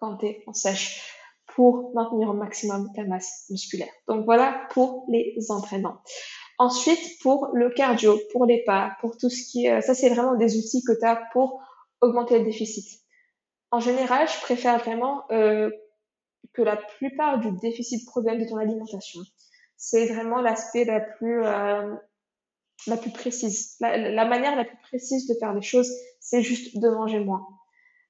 [0.00, 1.14] quand tu es en sèche
[1.46, 3.92] pour maintenir au maximum ta masse musculaire.
[4.06, 5.98] Donc voilà pour les entraînements.
[6.58, 10.34] Ensuite, pour le cardio, pour les pas, pour tout ce qui est, ça c'est vraiment
[10.34, 11.62] des outils que tu as pour
[12.00, 13.00] augmenter le déficit.
[13.70, 15.70] En général, je préfère vraiment euh,
[16.58, 19.20] que la plupart du déficit provienne de ton alimentation.
[19.76, 21.94] C'est vraiment l'aspect la plus euh,
[22.88, 23.76] la plus précise.
[23.80, 27.46] La, la, manière la plus précise de faire les choses, c'est juste de manger moins.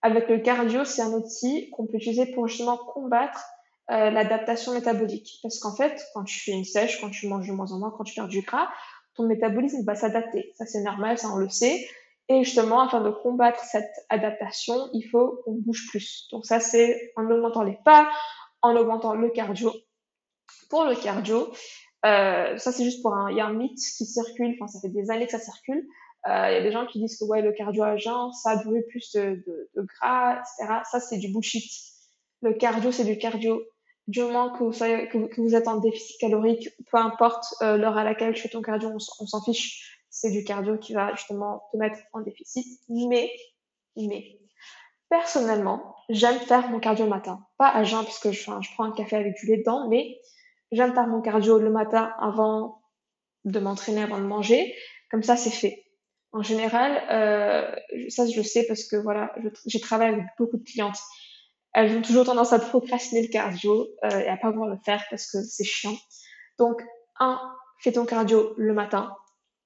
[0.01, 3.45] Avec le cardio, c'est un outil qu'on peut utiliser pour justement combattre
[3.91, 5.41] euh, l'adaptation métabolique.
[5.43, 7.93] Parce qu'en fait, quand tu fais une sèche, quand tu manges de moins en moins,
[7.97, 8.69] quand tu perds du gras,
[9.15, 10.53] ton métabolisme va s'adapter.
[10.57, 11.87] Ça, c'est normal, ça, on le sait.
[12.29, 16.29] Et justement, afin de combattre cette adaptation, il faut qu'on bouge plus.
[16.31, 18.11] Donc ça, c'est en augmentant les pas,
[18.63, 19.73] en augmentant le cardio.
[20.71, 21.53] Pour le cardio,
[22.07, 24.81] euh, ça c'est juste pour un, il y a un mythe qui circule, enfin ça
[24.81, 25.87] fait des années que ça circule.
[26.27, 28.57] Euh, il y a des gens qui disent que ouais le cardio à jeun, ça
[28.57, 30.81] brûle plus de, de, de gras, etc.
[30.91, 31.71] Ça c'est du bullshit.
[32.43, 33.63] Le cardio c'est du cardio
[34.09, 38.05] du moment que vous, soyez, que, êtes en déficit calorique, peu importe euh, l'heure à
[38.05, 40.01] laquelle tu fais ton cardio, on, s'en fiche.
[40.11, 42.67] C'est du cardio qui va justement te mettre en déficit.
[42.89, 43.31] Mais,
[43.97, 44.41] mais,
[45.11, 47.47] personnellement, j'aime faire mon cardio le matin.
[47.59, 50.19] Pas à jeun puisque je, je prends un café avec du lait dedans, mais
[50.73, 52.83] j'aime faire mon cardio le matin avant
[53.45, 54.75] de m'entraîner, avant de manger.
[55.11, 55.85] Comme ça, c'est fait.
[56.33, 59.35] En général, euh, ça je le sais parce que voilà,
[59.67, 60.99] j'ai travaillé avec beaucoup de clientes
[61.75, 65.05] elles ont toujours tendance à procrastiner le cardio euh, et à pas vouloir le faire
[65.11, 65.97] parce que c'est chiant.
[66.59, 66.83] Donc,
[67.21, 67.41] un,
[67.81, 69.15] fais ton cardio le matin,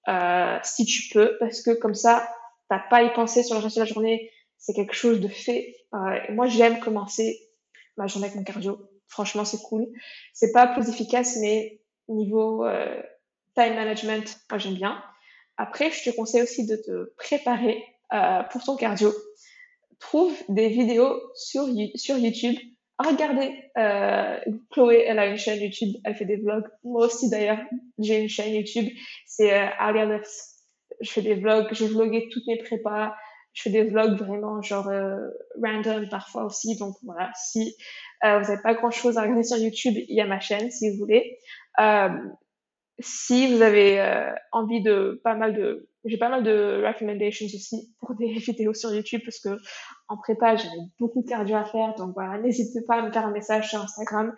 [0.08, 2.28] euh, si tu peux, parce que comme ça,
[2.68, 4.30] t'as pas à y penser sur le reste de la journée.
[4.62, 5.74] C'est quelque chose de fait.
[5.94, 7.38] Euh, moi, j'aime commencer
[7.98, 8.78] ma journée avec mon cardio.
[9.08, 9.86] Franchement, c'est cool.
[10.32, 13.02] C'est pas plus efficace, mais niveau euh,
[13.54, 15.02] time management, moi j'aime bien.
[15.58, 19.12] Après, je te conseille aussi de te préparer euh, pour ton cardio
[20.00, 22.56] trouve des vidéos sur, sur YouTube
[23.02, 23.52] regardez.
[23.78, 24.38] Euh,
[24.70, 26.66] Chloé, elle a une chaîne YouTube, elle fait des vlogs.
[26.84, 27.58] Moi aussi d'ailleurs,
[27.98, 28.88] j'ai une chaîne YouTube.
[29.26, 30.18] C'est euh,
[31.00, 33.14] Je fais des vlogs, je vloguais toutes mes prépas.
[33.52, 35.28] Je fais des vlogs vraiment genre euh,
[35.62, 36.76] random parfois aussi.
[36.76, 37.76] Donc voilà, si
[38.24, 40.70] euh, vous n'avez pas grand chose à regarder sur YouTube, il y a ma chaîne
[40.70, 41.38] si vous voulez.
[41.80, 42.08] Euh,
[42.98, 47.94] si vous avez euh, envie de pas mal de j'ai pas mal de recommendations aussi
[48.00, 49.58] pour des vidéos sur YouTube parce que
[50.08, 53.26] en prépa j'avais beaucoup de cardio à faire donc voilà n'hésitez pas à me faire
[53.26, 54.34] un message sur Instagram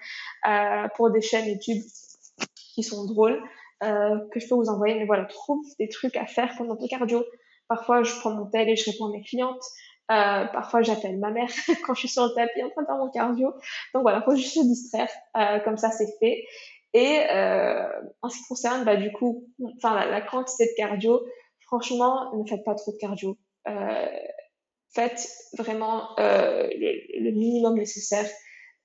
[0.94, 1.82] pour des chaînes YouTube
[2.54, 3.42] qui sont drôles
[3.80, 7.24] que je peux vous envoyer mais voilà trouve des trucs à faire pendant ton cardio
[7.68, 9.64] parfois je prends mon tel et je réponds à mes clientes
[10.10, 11.48] euh, parfois j'appelle ma mère
[11.86, 13.52] quand je suis sur le tapis en train de faire mon cardio
[13.94, 16.44] donc voilà faut juste se distraire euh, comme ça c'est fait
[16.94, 17.88] et euh,
[18.22, 21.20] en ce qui concerne, bah, du coup, enfin la, la, quantité de cardio,
[21.66, 23.36] franchement, ne faites pas trop de cardio.
[23.68, 24.06] Euh,
[24.94, 28.26] faites vraiment euh, le, le, minimum nécessaire.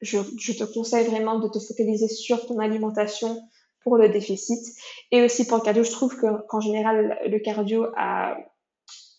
[0.01, 3.39] Je, je, te conseille vraiment de te focaliser sur ton alimentation
[3.83, 4.59] pour le déficit.
[5.11, 8.37] Et aussi pour le cardio, je trouve qu'en général, le cardio à,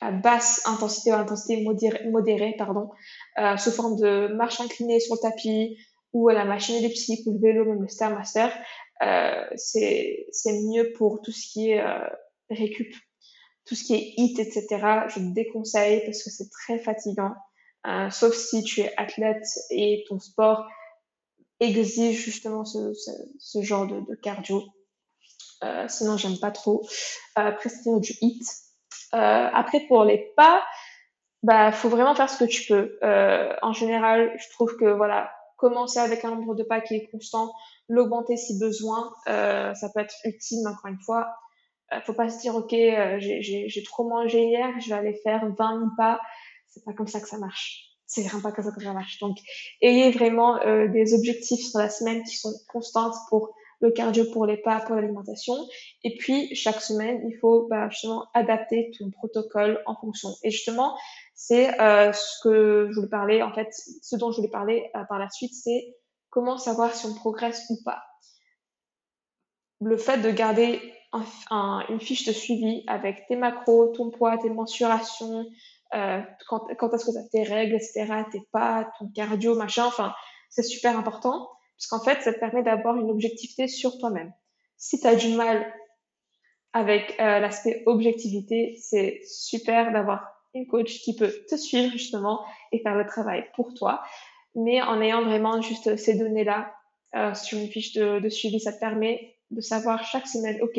[0.00, 1.62] à basse intensité ou intensité
[2.10, 2.90] modérée, pardon,
[3.38, 5.78] euh, sous forme de marche inclinée sur le tapis,
[6.12, 8.48] ou à la machine elliptique ou le vélo, même le Stairmaster,
[9.02, 12.08] euh, c'est mieux pour tout ce qui est euh,
[12.50, 12.94] récup,
[13.64, 14.66] tout ce qui est hit, etc.
[15.08, 17.32] Je te déconseille parce que c'est très fatigant,
[17.86, 20.66] euh, sauf si tu es athlète et ton sport
[21.60, 24.62] exige justement ce, ce, ce genre de, de cardio.
[25.62, 26.86] Euh, sinon, j'aime pas trop.
[27.38, 28.42] Euh, après, du hit.
[29.14, 30.62] Euh, après, pour les pas,
[31.42, 32.98] bah, faut vraiment faire ce que tu peux.
[33.02, 37.08] Euh, en général, je trouve que voilà, commencer avec un nombre de pas qui est
[37.10, 37.52] constant,
[37.88, 41.34] l'augmenter si besoin, euh, ça peut être utile, encore une fois.
[41.92, 45.44] Euh, faut pas se dire, ok, euh, j'ai trop mangé hier, je vais aller faire
[45.58, 46.20] 20 pas.
[46.68, 47.86] C'est pas comme ça que ça marche.
[48.06, 49.18] C'est vraiment pas comme ça que ça marche.
[49.18, 49.36] Donc,
[49.82, 54.46] ayez vraiment euh, des objectifs sur la semaine qui sont constantes pour le cardio, pour
[54.46, 55.54] les pas, pour l'alimentation.
[56.04, 60.30] Et puis, chaque semaine, il faut bah, justement adapter ton protocole en fonction.
[60.42, 60.96] Et justement,
[61.34, 65.04] c'est euh, ce que je voulais parler, en fait, ce dont je voulais parler euh,
[65.08, 65.94] par la suite, c'est
[66.28, 68.02] comment savoir si on progresse ou pas.
[69.80, 70.80] Le fait de garder
[71.12, 75.46] un, un, une fiche de suivi avec tes macros, ton poids, tes mensurations,
[75.94, 79.86] euh, quand, quand est-ce que tu as tes règles, etc., tes pas, ton cardio, machin,
[79.86, 80.14] enfin,
[80.48, 81.48] c'est super important,
[81.80, 84.32] parce qu'en fait, ça te permet d'avoir une objectivité sur toi-même.
[84.76, 85.72] Si tu as du mal
[86.74, 92.80] avec euh, l'aspect objectivité, c'est super d'avoir une coach qui peut te suivre justement et
[92.80, 94.02] faire le travail pour toi.
[94.54, 96.70] Mais en ayant vraiment juste ces données-là
[97.16, 100.78] euh, sur une fiche de, de, suivi, ça te permet de savoir chaque semaine, OK,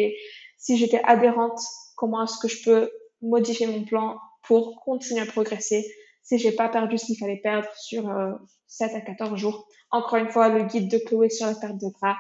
[0.60, 1.60] si j'étais adhérente,
[1.96, 2.92] comment est-ce que je peux
[3.24, 5.84] modifier mon plan pour continuer à progresser?
[6.24, 8.32] Si j'ai pas perdu ce qu'il fallait perdre sur euh,
[8.68, 9.68] 7 à 14 jours.
[9.92, 12.16] Encore une fois, le guide de Chloé sur la perte de gras,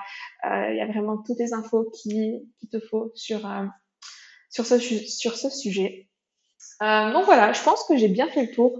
[0.45, 3.65] euh, il y a vraiment toutes les infos qu'il qui te faut sur, euh,
[4.49, 6.09] sur, ce, sur ce sujet.
[6.81, 8.77] Euh, donc voilà, je pense que j'ai bien fait le tour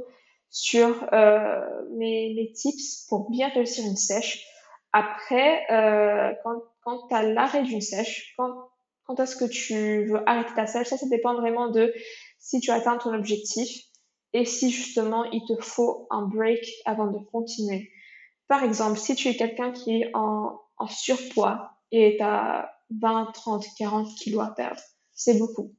[0.50, 1.62] sur euh,
[1.98, 4.46] mes, mes, tips pour bien réussir une sèche.
[4.92, 8.54] Après, euh, quand, quand tu as l'arrêt d'une sèche, quand,
[9.06, 11.94] quand est-ce que tu veux arrêter ta sèche, ça, ça dépend vraiment de
[12.40, 13.84] si tu atteins ton objectif
[14.34, 17.92] et si justement il te faut un break avant de continuer.
[18.48, 23.32] Par exemple, si tu es quelqu'un qui est en, en surpoids et tu as 20,
[23.34, 24.82] 30, 40 kilos à perdre,
[25.14, 25.74] c'est beaucoup.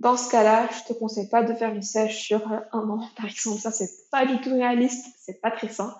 [0.00, 3.26] Dans ce cas-là, je te conseille pas de faire une sèche sur un an, par
[3.26, 3.60] exemple.
[3.60, 5.96] Ça, c'est pas du tout réaliste, c'est pas très sain.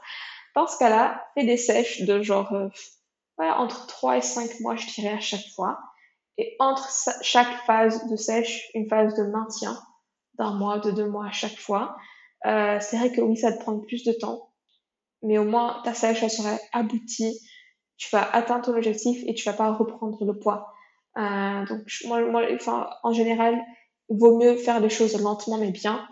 [0.54, 2.68] Dans ce cas-là, fais des sèches de genre, euh,
[3.38, 5.78] voilà, entre 3 et 5 mois, je dirais, à chaque fois.
[6.37, 6.88] Et entre
[7.22, 9.80] chaque phase de sèche, une phase de maintien
[10.38, 11.97] d'un mois, de deux mois à chaque fois.
[12.47, 14.51] Euh, c'est vrai que oui, ça te prend plus de temps,
[15.23, 17.38] mais au moins ta sèche, elle sera aboutie.
[17.97, 20.73] Tu vas atteindre ton objectif et tu vas pas reprendre le poids.
[21.16, 23.62] Euh, donc, moi, moi, enfin, en général,
[24.09, 26.07] vaut mieux faire les choses lentement mais bien,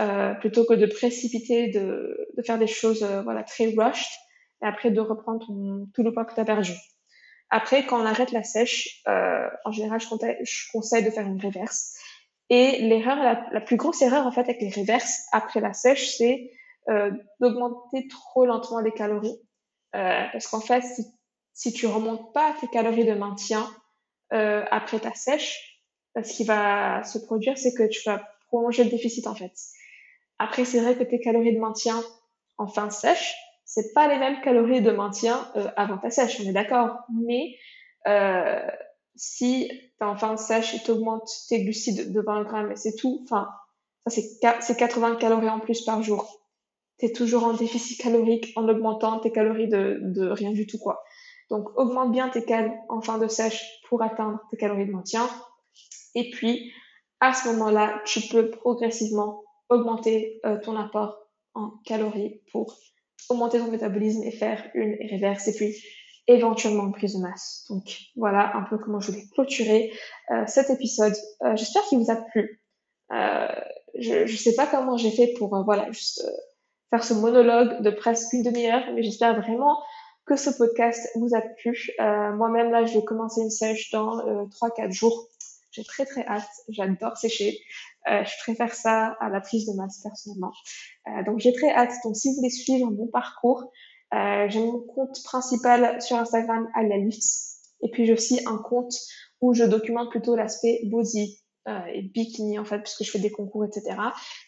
[0.00, 4.06] euh, plutôt que de précipiter, de, de faire des choses euh, voilà très rushed,
[4.62, 6.72] et après de reprendre ton, tout le poids que tu as perdu.
[7.50, 11.26] Après, quand on arrête la sèche, euh, en général, je conseille, je conseille de faire
[11.26, 11.94] une reverse.
[12.54, 13.16] Et l'erreur,
[13.50, 16.50] la, plus grosse erreur en fait avec les reverses après la sèche, c'est
[16.90, 17.10] euh,
[17.40, 19.40] d'augmenter trop lentement les calories.
[19.96, 21.02] Euh, parce qu'en fait, si,
[21.54, 23.66] si tu remontes pas tes calories de maintien
[24.34, 25.80] euh, après ta sèche,
[26.14, 29.52] ce qui va se produire, c'est que tu vas prolonger le déficit en fait.
[30.38, 32.02] Après, c'est vrai que tes calories de maintien
[32.58, 33.34] en fin de sèche,
[33.64, 36.98] c'est pas les mêmes calories de maintien euh, avant ta sèche, on est d'accord.
[37.10, 37.56] Mais
[38.06, 38.60] euh,
[39.14, 42.94] si t'es en fin de sèche et t'augmentes tes glucides de 20 grammes et c'est
[42.96, 43.48] tout, enfin,
[44.06, 46.40] ça c'est 80 calories en plus par jour.
[46.98, 51.02] tu es toujours en déficit calorique en augmentant tes calories de, rien du tout, quoi.
[51.50, 55.28] Donc, augmente bien tes calories en fin de sèche pour atteindre tes calories de maintien.
[56.14, 56.72] Et puis,
[57.20, 61.18] à ce moment-là, tu peux progressivement augmenter euh, ton apport
[61.54, 62.76] en calories pour
[63.28, 65.74] augmenter ton métabolisme et faire une reverse et puis
[66.26, 67.66] éventuellement une prise de masse.
[67.68, 67.84] Donc
[68.16, 69.92] voilà un peu comment je voulais clôturer
[70.30, 71.14] euh, cet épisode.
[71.42, 72.60] Euh, j'espère qu'il vous a plu.
[73.10, 76.24] je ne sais pas comment j'ai fait pour voilà juste
[76.90, 79.82] faire ce monologue de presque une demi-heure, mais j'espère vraiment
[80.26, 81.90] que ce podcast vous a plu.
[81.98, 85.28] Moi-même là, je vais commencer une sèche dans 3-4 jours.
[85.72, 86.48] J'ai très très hâte.
[86.68, 87.58] J'adore sécher.
[88.08, 90.52] Euh, je préfère ça à la prise de masse personnellement.
[91.08, 91.92] Euh, donc j'ai très hâte.
[92.04, 93.64] Donc si vous voulez suivre mon parcours,
[94.14, 97.58] euh, j'ai mon compte principal sur Instagram Alia Lifts.
[97.82, 98.94] Et puis j'ai aussi un compte
[99.40, 103.30] où je documente plutôt l'aspect body euh, et bikini en fait, puisque je fais des
[103.30, 103.96] concours, etc.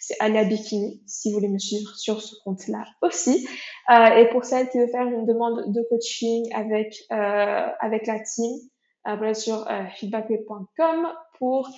[0.00, 3.46] C'est Alia Bikini, si vous voulez me suivre sur ce compte-là aussi.
[3.90, 8.20] Euh, et pour celle qui veut faire une demande de coaching avec euh, avec la
[8.20, 8.53] team,
[9.05, 11.68] voilà sur feedbackway.com pour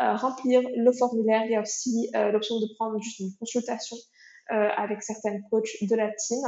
[0.00, 1.42] euh, remplir le formulaire.
[1.44, 3.96] Il y a aussi euh, l'option de prendre juste une consultation
[4.52, 6.38] euh, avec certaines coachs de la team.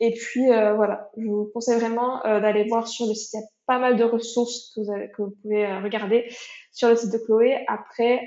[0.00, 3.34] Et puis voilà, je vous conseille vraiment d'aller voir sur le site.
[3.34, 4.80] Il y a pas mal de ressources que
[5.22, 6.26] vous, pouvez regarder
[6.72, 7.64] sur le site de Chloé.
[7.68, 8.26] Après,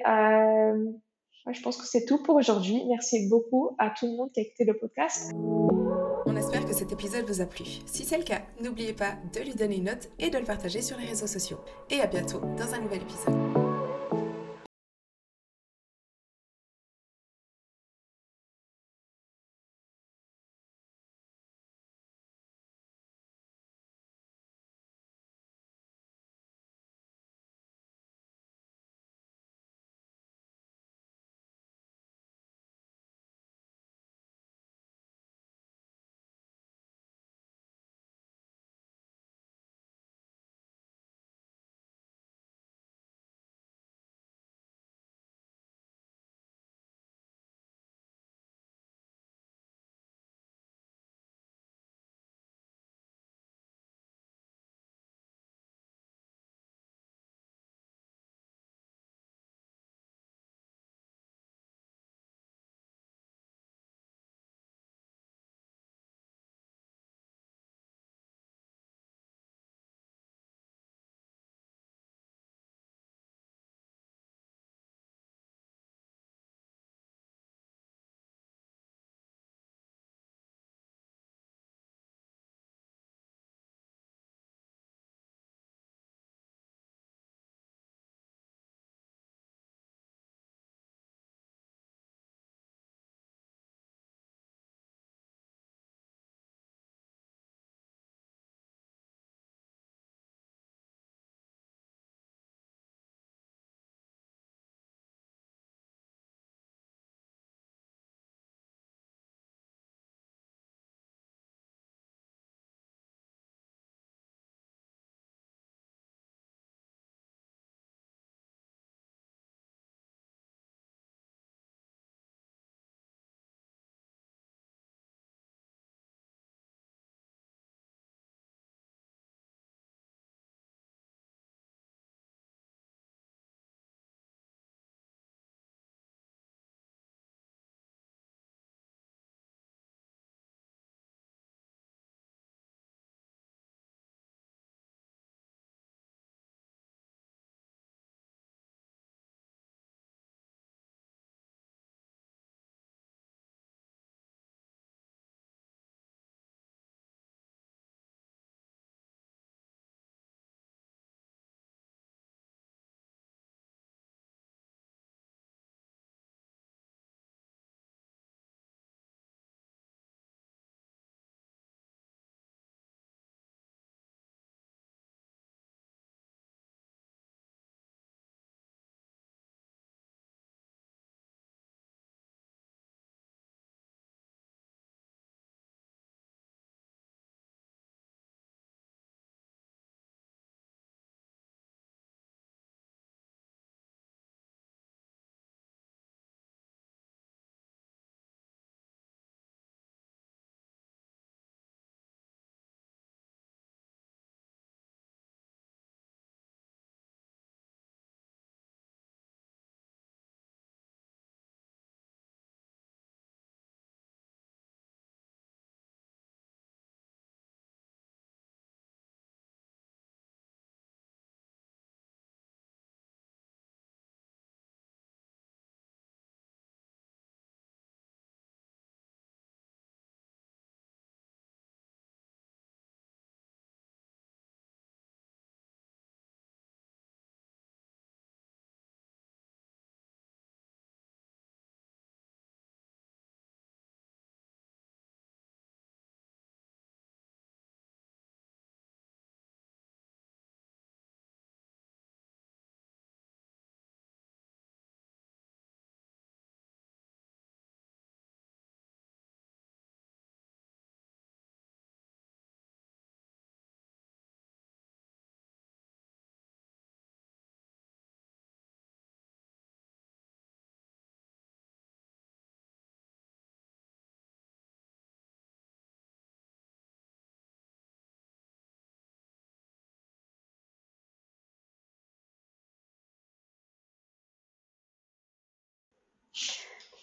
[1.51, 2.81] je pense que c'est tout pour aujourd'hui.
[2.88, 5.31] Merci beaucoup à tout le monde qui a écouté le podcast.
[6.25, 7.65] On espère que cet épisode vous a plu.
[7.86, 10.81] Si c'est le cas, n'oubliez pas de lui donner une note et de le partager
[10.81, 11.57] sur les réseaux sociaux.
[11.89, 13.62] Et à bientôt dans un nouvel épisode.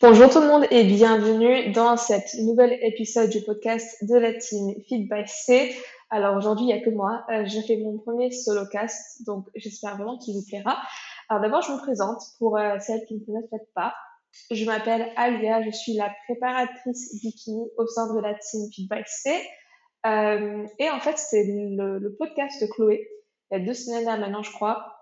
[0.03, 4.73] Bonjour tout le monde et bienvenue dans cet nouvel épisode du podcast de la team
[4.89, 5.77] Feed by C.
[6.09, 7.23] Alors aujourd'hui, il n'y a que moi.
[7.31, 10.79] Euh, je fais mon premier solo cast, donc j'espère vraiment qu'il vous plaira.
[11.29, 13.93] Alors d'abord, je me présente pour euh, celles qui ne me connaissent pas.
[14.51, 19.03] Je m'appelle Alia, je suis la préparatrice bikini au sein de la team Feed by
[19.05, 19.39] C.
[20.07, 23.07] Euh, et en fait, c'est le, podcast de Chloé,
[23.51, 24.97] il y a deux semaines maintenant, je crois,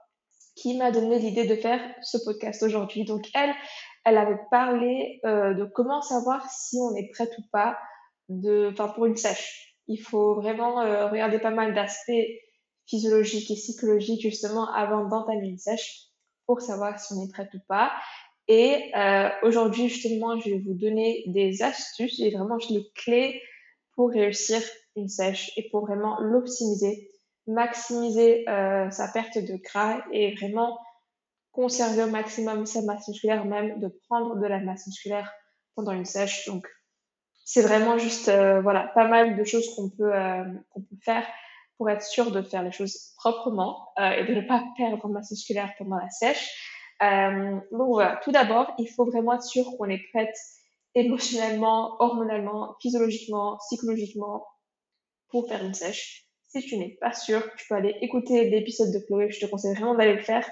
[0.57, 3.05] qui m'a donné l'idée de faire ce podcast aujourd'hui.
[3.05, 3.55] Donc elle,
[4.09, 7.79] elle avait parlé euh, de comment savoir si on est prête ou pas
[8.29, 9.77] de, pour une sèche.
[9.87, 12.13] Il faut vraiment euh, regarder pas mal d'aspects
[12.87, 16.07] physiologiques et psychologiques justement avant d'entamer une sèche
[16.47, 17.93] pour savoir si on est prête ou pas.
[18.49, 23.43] Et euh, aujourd'hui justement, je vais vous donner des astuces et vraiment les clés
[23.95, 24.61] pour réussir
[24.97, 27.11] une sèche et pour vraiment l'optimiser,
[27.47, 30.79] maximiser sa perte de gras et vraiment
[31.59, 35.29] conserver au maximum sa masse musculaire, même de prendre de la masse musculaire
[35.75, 36.47] pendant une sèche.
[36.47, 36.69] Donc,
[37.45, 41.27] c'est vraiment juste, euh, voilà, pas mal de choses qu'on peut, euh, qu'on peut faire
[41.77, 45.09] pour être sûr de faire les choses proprement euh, et de ne pas perdre en
[45.09, 46.49] masse musculaire pendant la sèche.
[47.01, 50.37] donc voilà, tout d'abord, il faut vraiment être sûr qu'on est prête
[50.95, 54.47] émotionnellement, hormonalement, physiologiquement, psychologiquement
[55.29, 56.25] pour faire une sèche.
[56.47, 59.75] Si tu n'es pas sûr, tu peux aller écouter l'épisode de Chloé, je te conseille
[59.75, 60.49] vraiment d'aller le faire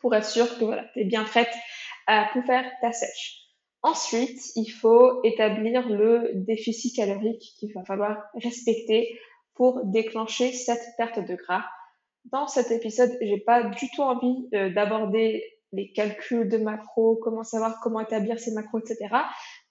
[0.00, 1.52] pour être sûr que voilà, tu es bien prête
[2.06, 3.48] à, pour faire ta sèche.
[3.82, 9.18] Ensuite, il faut établir le déficit calorique qu'il va falloir respecter
[9.54, 11.64] pour déclencher cette perte de gras.
[12.26, 17.44] Dans cet épisode, j'ai pas du tout envie euh, d'aborder les calculs de macros, comment
[17.44, 19.14] savoir comment établir ces macros, etc.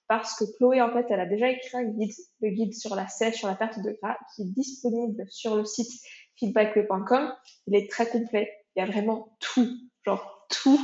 [0.08, 3.08] Parce que Chloé, en fait, elle a déjà écrit un guide, le guide sur la
[3.08, 5.92] sèche, sur la perte de gras, qui est disponible sur le site
[6.38, 7.34] feedback.com.
[7.68, 8.54] Il est très complet.
[8.76, 9.68] Il y a vraiment tout
[10.08, 10.80] genre tout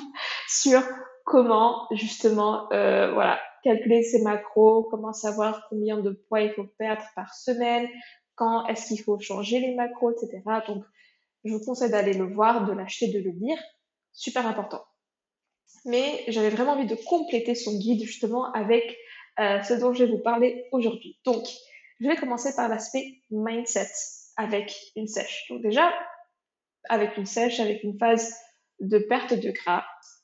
[0.48, 0.82] sur
[1.26, 7.04] comment justement euh, voilà calculer ses macros, comment savoir combien de poids il faut perdre
[7.16, 7.88] par semaine,
[8.36, 10.42] quand est-ce qu'il faut changer les macros, etc.
[10.68, 10.84] Donc
[11.46, 13.58] je vous conseille d'aller le voir, de l'acheter, de le lire,
[14.12, 14.84] super important.
[15.86, 18.98] Mais j'avais vraiment envie de compléter son guide justement avec
[19.40, 21.20] euh, ce dont je vais vous parler aujourd'hui.
[21.24, 21.46] Donc
[22.02, 23.90] je vais commencer par l'aspect mindset
[24.36, 25.46] avec une sèche.
[25.50, 25.94] Donc déjà
[26.90, 28.36] avec une sèche, avec une phase
[28.84, 29.84] de perte de gras,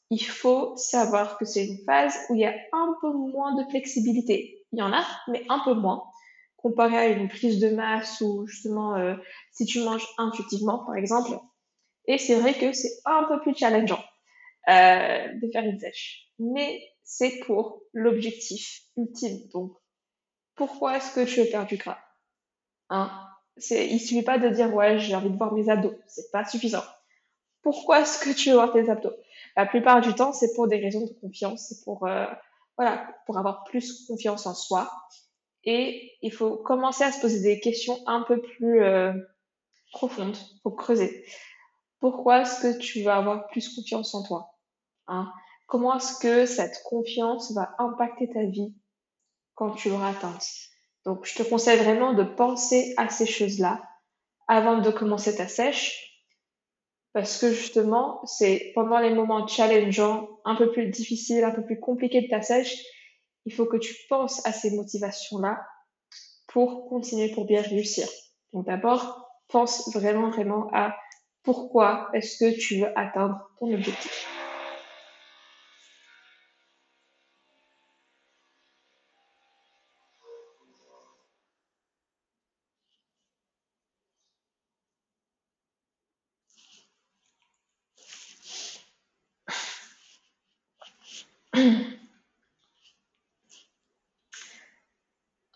[0.10, 3.70] il faut savoir que c'est une phase où il y a un peu moins de
[3.70, 4.66] flexibilité.
[4.72, 6.04] Il y en a, mais un peu moins,
[6.58, 9.16] comparé à une prise de masse ou justement euh,
[9.52, 11.32] si tu manges intuitivement, par exemple.
[12.06, 14.04] Et c'est vrai que c'est un peu plus challengeant
[14.70, 16.28] euh, de faire une sèche.
[16.40, 19.48] Mais c'est pour l'objectif ultime.
[19.54, 19.74] Donc,
[20.56, 22.00] pourquoi est-ce que tu veux perdre du gras?
[22.90, 23.12] Hein
[23.70, 26.84] Il suffit pas de dire ouais j'ai envie de voir mes abdos, c'est pas suffisant
[27.62, 29.16] pourquoi est-ce que tu veux voir tes abdos?
[29.56, 32.26] La plupart du temps, c'est pour des raisons de confiance, c'est pour euh,
[32.78, 34.90] voilà, pour avoir plus confiance en soi.
[35.66, 39.12] Et il faut commencer à se poser des questions un peu plus euh,
[39.92, 41.26] profondes, faut creuser.
[42.00, 44.56] Pourquoi est-ce que tu vas avoir plus confiance en toi?
[45.08, 45.32] Hein?
[45.68, 48.74] Comment est-ce que cette confiance va impacter ta vie
[49.56, 50.48] quand tu l'auras atteinte?
[51.06, 53.84] Donc, je te conseille vraiment de penser à ces choses-là
[54.48, 56.09] avant de commencer ta sèche
[57.20, 61.78] parce que justement, c'est pendant les moments challengeants, un peu plus difficiles, un peu plus
[61.78, 62.82] compliqués de ta sèche,
[63.46, 65.60] il faut que tu penses à ces motivations-là
[66.48, 68.08] pour continuer, pour bien réussir.
[68.54, 70.96] Donc d'abord, pense vraiment, vraiment à
[71.44, 74.39] pourquoi est-ce que tu veux atteindre ton objectif.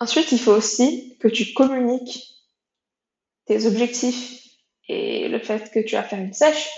[0.03, 2.43] Ensuite, il faut aussi que tu communiques
[3.45, 4.49] tes objectifs
[4.89, 6.69] et le fait que tu vas faire une sèche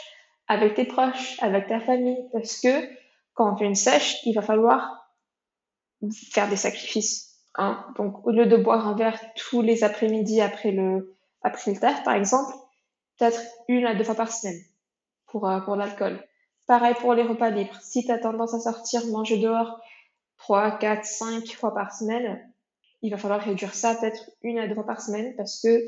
[0.48, 2.88] avec tes proches, avec ta famille, parce que
[3.34, 5.10] quand on fait une sèche, il va falloir
[6.34, 7.40] faire des sacrifices.
[7.56, 7.84] Hein.
[7.98, 12.04] Donc, au lieu de boire un verre tous les après-midi après le, après le taf,
[12.04, 12.54] par exemple,
[13.18, 14.62] peut-être une à deux fois par semaine
[15.26, 16.24] pour, euh, pour l'alcool.
[16.68, 17.80] Pareil pour les repas libres.
[17.82, 19.80] Si tu as tendance à sortir manger dehors
[20.38, 22.52] 3, 4, 5 fois par semaine,
[23.02, 25.84] il va falloir réduire ça peut-être une à deux par semaine parce que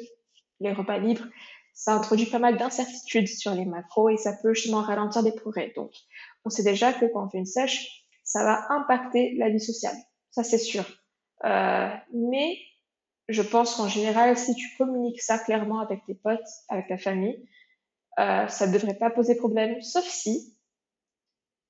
[0.59, 1.25] les repas libres,
[1.73, 5.73] ça introduit pas mal d'incertitudes sur les macros et ça peut justement ralentir des progrès.
[5.75, 5.91] Donc,
[6.45, 9.95] on sait déjà que quand on fait une sèche, ça va impacter la vie sociale.
[10.31, 10.83] Ça, c'est sûr.
[11.45, 12.57] Euh, mais
[13.29, 17.47] je pense qu'en général, si tu communiques ça clairement avec tes potes, avec ta famille,
[18.19, 20.57] euh, ça ne devrait pas poser problème, sauf si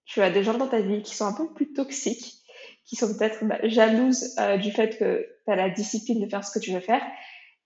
[0.05, 2.41] tu as des gens dans ta vie qui sont un peu plus toxiques,
[2.88, 6.43] qui sont peut-être bah, jalouses euh, du fait que tu as la discipline de faire
[6.43, 7.01] ce que tu veux faire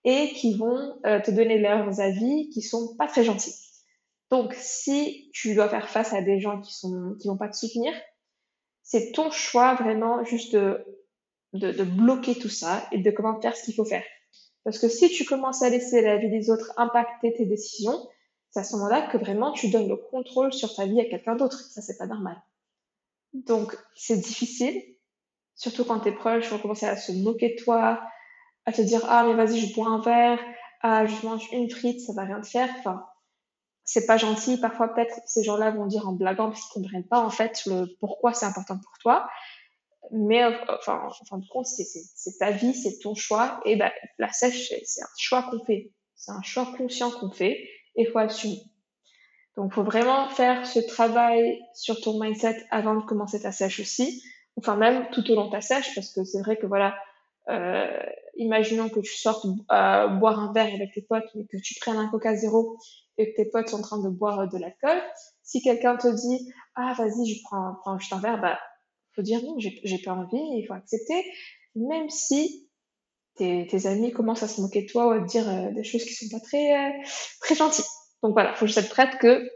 [0.04, 3.54] et qui vont euh, te donner leurs avis qui sont pas très gentils.
[4.30, 7.56] Donc, si tu dois faire face à des gens qui sont qui vont pas te
[7.56, 7.92] soutenir,
[8.82, 10.84] c'est ton choix vraiment juste de,
[11.52, 14.04] de, de bloquer tout ça et de comment faire ce qu'il faut faire.
[14.64, 17.98] Parce que si tu commences à laisser la vie des autres impacter tes décisions,
[18.50, 21.36] c'est à ce moment-là que vraiment tu donnes le contrôle sur ta vie à quelqu'un
[21.36, 21.60] d'autre.
[21.60, 22.40] Ça, c'est pas normal.
[23.32, 24.80] Donc, c'est difficile,
[25.54, 28.00] surtout quand tes proches vont commencer à se moquer de toi,
[28.66, 30.38] à te dire ah mais vas-y je bois un verre,
[30.80, 32.68] ah je mange une frite, ça va rien te faire.
[32.78, 33.04] Enfin,
[33.84, 34.58] c'est pas gentil.
[34.60, 37.86] Parfois peut-être ces gens-là vont dire en blaguant parce qu'ils comprennent pas en fait le
[38.00, 39.28] pourquoi c'est important pour toi.
[40.10, 43.60] Mais enfin, en fin de compte, c'est ta vie, c'est ton choix.
[43.64, 45.92] Et ben, la sèche, c'est un choix qu'on fait.
[46.16, 47.52] C'est un choix conscient qu'on fait
[47.94, 48.62] et il faut assumer.
[49.56, 54.22] Donc, faut vraiment faire ce travail sur ton mindset avant de commencer ta sèche aussi.
[54.56, 56.94] Enfin, même tout au long de ta sèche, parce que c'est vrai que voilà,
[57.48, 57.86] euh,
[58.36, 61.96] imaginons que tu sortes euh, boire un verre avec tes potes, mais que tu prennes
[61.96, 62.76] un Coca Zéro
[63.18, 65.00] et que tes potes sont en train de boire de l'alcool.
[65.42, 68.58] Si quelqu'un te dit ah vas-y je prends, prends juste un verre, bah
[69.14, 71.24] faut dire non, j'ai pas envie, il faut accepter,
[71.74, 72.68] même si
[73.34, 75.84] tes, tes, amis commencent à se moquer de toi ou à te dire euh, des
[75.84, 76.90] choses qui sont pas très euh,
[77.40, 77.84] très gentilles.
[78.22, 79.50] Donc voilà, faut juste être prête que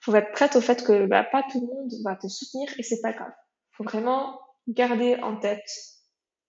[0.00, 2.82] faut être prête au fait que bah, pas tout le monde va te soutenir et
[2.82, 3.32] c'est pas grave.
[3.74, 5.68] Faut vraiment garder en tête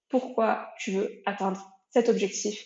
[0.09, 2.63] pourquoi tu veux atteindre cet objectif.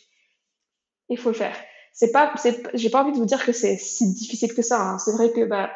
[1.10, 1.56] Il faut le faire.
[1.94, 2.34] C'est pas,
[2.74, 4.82] j'ai pas envie de vous dire que c'est si difficile que ça.
[4.82, 5.00] Hein.
[5.00, 5.72] C'est vrai que bah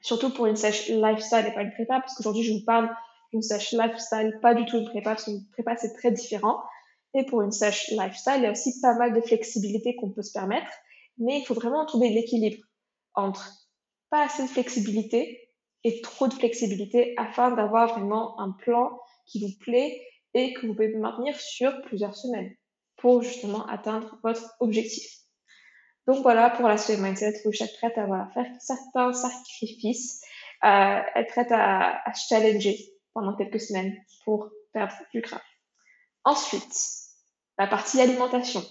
[0.00, 2.90] surtout pour une sèche lifestyle et pas une prépa, parce qu'aujourd'hui je vous parle
[3.32, 6.62] d'une sèche lifestyle, pas du tout une prépa, parce qu'une prépa c'est très différent.
[7.14, 10.22] Et pour une sèche lifestyle, il y a aussi pas mal de flexibilité qu'on peut
[10.22, 10.70] se permettre,
[11.18, 12.62] mais il faut vraiment trouver l'équilibre
[13.14, 13.50] entre
[14.10, 15.45] pas assez de flexibilité
[16.02, 20.00] trop de flexibilité afin d'avoir vraiment un plan qui vous plaît
[20.34, 22.54] et que vous pouvez maintenir sur plusieurs semaines
[22.96, 25.04] pour justement atteindre votre objectif.
[26.06, 30.22] Donc voilà pour l'aspect mindset, vous êtes prête à faire certains sacrifices,
[30.62, 32.78] être prête à, à challenger
[33.12, 35.42] pendant quelques semaines pour perdre du gras.
[36.24, 36.74] Ensuite,
[37.58, 38.62] la partie alimentation.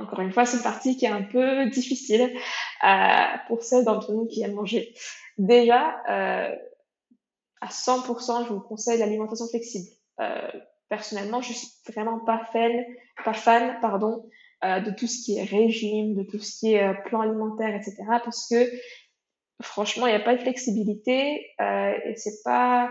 [0.00, 2.32] Encore une fois, c'est une partie qui est un peu difficile
[2.84, 4.94] euh, pour celles d'entre nous qui aiment manger.
[5.38, 6.54] Déjà, euh,
[7.60, 9.88] à 100%, je vous conseille l'alimentation flexible.
[10.20, 10.50] Euh,
[10.88, 12.84] personnellement, je suis vraiment pas fan,
[13.24, 14.28] pas fan, pardon,
[14.62, 17.96] de tout ce qui est régime, de tout ce qui est plan alimentaire, etc.
[18.24, 18.70] Parce que
[19.62, 22.90] franchement, il n'y a pas de flexibilité et c'est pas,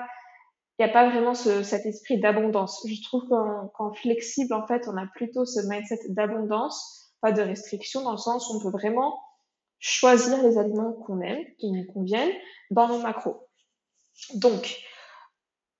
[0.77, 2.85] il n'y a pas vraiment ce, cet esprit d'abondance.
[2.85, 8.03] Je trouve qu'en flexible, en fait, on a plutôt ce mindset d'abondance, pas de restriction,
[8.03, 9.17] dans le sens où on peut vraiment
[9.79, 12.33] choisir les aliments qu'on aime, qui nous conviennent,
[12.71, 13.47] dans nos macros.
[14.33, 14.77] Donc,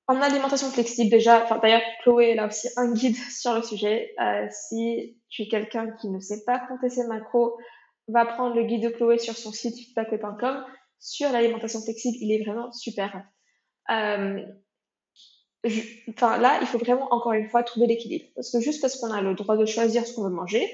[0.07, 4.13] en alimentation flexible, déjà, enfin d'ailleurs, Chloé a aussi un guide sur le sujet.
[4.21, 7.57] Euh, si tu es quelqu'un qui ne sait pas compter ses macros,
[8.07, 10.63] va prendre le guide de Chloé sur son site feedback.com
[10.99, 12.17] sur l'alimentation flexible.
[12.21, 13.23] Il est vraiment super.
[13.89, 14.45] Euh,
[16.09, 18.25] enfin là, il faut vraiment encore une fois trouver l'équilibre.
[18.35, 20.69] Parce que juste parce qu'on a le droit de choisir ce qu'on veut manger,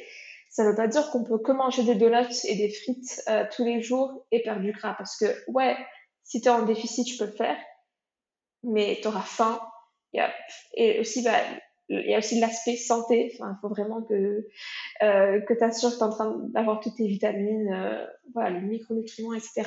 [0.49, 3.45] ça ne veut pas dire qu'on peut que manger des donuts et des frites euh,
[3.55, 4.93] tous les jours et perdre du gras.
[4.97, 5.75] Parce que ouais,
[6.23, 7.57] si tu es en déficit, tu peux le faire
[8.63, 9.59] mais tu auras faim.
[10.75, 11.39] Et aussi, bah,
[11.89, 13.31] il y a aussi l'aspect santé.
[13.33, 14.47] Enfin, il faut vraiment que,
[15.03, 18.59] euh, que tu assures que tu es en train d'avoir toutes tes vitamines, euh, voilà,
[18.59, 19.63] les micronutriments, etc.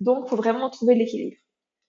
[0.00, 1.36] Donc, il faut vraiment trouver l'équilibre.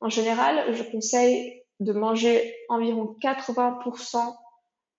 [0.01, 4.17] En général, je conseille de manger environ 80%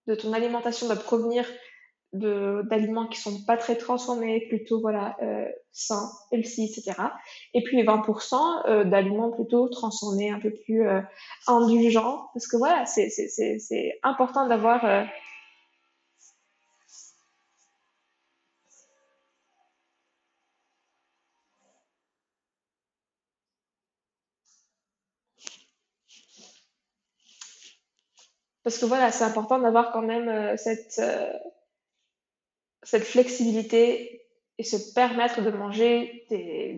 [0.07, 1.45] de ton alimentation doit provenir
[2.13, 6.93] d'aliments qui sont pas très transformés, plutôt voilà euh, sains, healthy, etc.
[7.53, 11.01] Et puis les 20% euh, d'aliments plutôt transformés, un peu plus euh,
[11.47, 15.07] indulgents, parce que voilà, c'est important d'avoir
[28.67, 31.01] parce que voilà, c'est important d'avoir quand même euh, cette
[32.83, 34.27] cette flexibilité
[34.59, 36.75] et se permettre de manger des,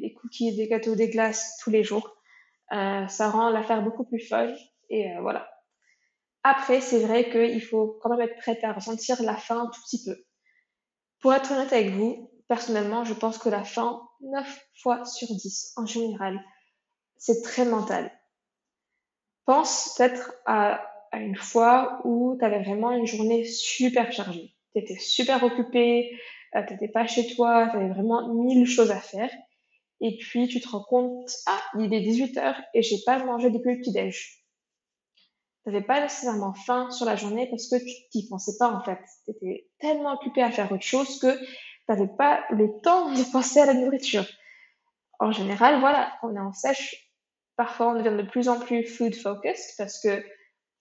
[0.00, 2.16] des, cookies, des gâteaux, des glaces tous les jours,
[2.72, 4.54] euh, ça rend l'affaire beaucoup plus folle.
[4.88, 5.50] Et euh, voilà.
[6.44, 9.80] Après, c'est vrai qu'il faut quand même être prête à ressentir la faim un tout
[9.82, 10.16] petit peu.
[11.20, 15.72] Pour être honnête avec vous, personnellement, je pense que la faim, 9 fois sur 10
[15.76, 16.40] en général,
[17.16, 18.12] c'est très mental.
[19.44, 24.80] Pense peut-être à, à une fois où tu avais vraiment une journée super chargée tu
[24.80, 26.18] étais super occupé,
[26.54, 29.30] euh, tu n'étais pas chez toi, tu avais vraiment mille choses à faire.
[30.00, 33.74] et puis tu te rends compte, ah, il est 18h et j'ai pas mangé depuis
[33.74, 34.40] le petit-déj.
[35.64, 38.98] T'avais pas nécessairement faim sur la journée parce que tu t'y pensais pas en fait.
[39.24, 41.38] Tu étais tellement occupé à faire autre chose que
[41.86, 44.26] t'avais pas le temps de penser à la nourriture.
[45.20, 47.12] En général, voilà, on est en sèche.
[47.56, 50.24] Parfois, on devient de plus en plus food focused parce que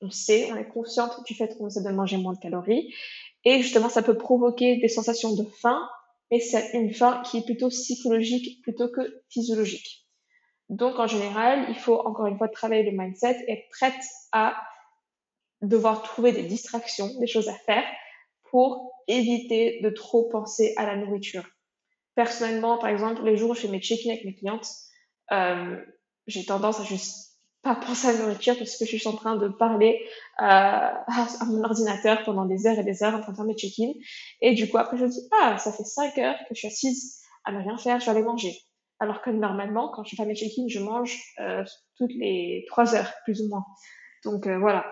[0.01, 2.93] on sait, on est consciente du fait qu'on essaie de manger moins de calories.
[3.43, 5.87] Et justement, ça peut provoquer des sensations de faim,
[6.31, 10.07] mais c'est une faim qui est plutôt psychologique plutôt que physiologique.
[10.69, 14.55] Donc, en général, il faut encore une fois travailler le mindset et être prête à
[15.61, 17.83] devoir trouver des distractions, des choses à faire
[18.43, 21.45] pour éviter de trop penser à la nourriture.
[22.15, 24.67] Personnellement, par exemple, les jours où je fais mes check-in avec mes clientes,
[25.31, 25.77] euh,
[26.27, 27.30] j'ai tendance à juste
[27.63, 29.99] pas penser à la nourriture parce que je suis en train de parler
[30.39, 33.55] euh, à mon ordinateur pendant des heures et des heures en train de faire mes
[33.55, 33.91] check-in.
[34.41, 36.67] Et du coup, après, je me dis, ah, ça fait 5 heures que je suis
[36.67, 38.57] assise à ne rien faire, je vais aller manger.
[38.99, 41.63] Alors que normalement, quand je fais mes check-in, je mange euh,
[41.97, 43.65] toutes les 3 heures, plus ou moins.
[44.23, 44.85] Donc euh, voilà.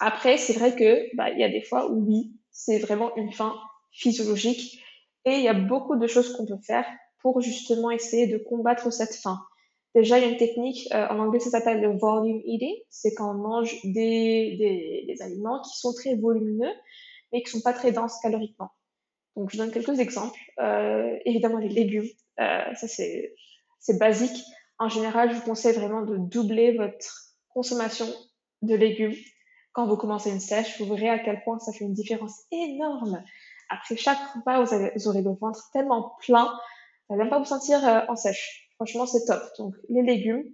[0.00, 3.32] Après, c'est vrai que bah, il y a des fois où oui, c'est vraiment une
[3.32, 3.54] faim
[3.92, 4.80] physiologique
[5.24, 6.86] et il y a beaucoup de choses qu'on peut faire
[7.20, 9.40] pour justement essayer de combattre cette faim.
[9.94, 13.14] Déjà, il y a une technique, euh, en anglais ça s'appelle le volume eating, c'est
[13.14, 16.72] quand on mange des, des, des, aliments qui sont très volumineux,
[17.32, 18.70] mais qui sont pas très denses caloriquement.
[19.36, 20.38] Donc, je donne quelques exemples.
[20.58, 22.08] Euh, évidemment, les légumes,
[22.40, 23.34] euh, ça c'est,
[23.78, 24.44] c'est basique.
[24.78, 28.06] En général, je vous conseille vraiment de doubler votre consommation
[28.62, 29.14] de légumes
[29.72, 30.80] quand vous commencez une sèche.
[30.80, 33.22] Vous verrez à quel point ça fait une différence énorme.
[33.70, 36.44] Après chaque repas, vous, avez, vous aurez le ventre tellement plein,
[37.08, 38.63] vous n'allez même pas vous sentir euh, en sèche.
[38.76, 39.42] Franchement, c'est top.
[39.58, 40.44] Donc, les légumes.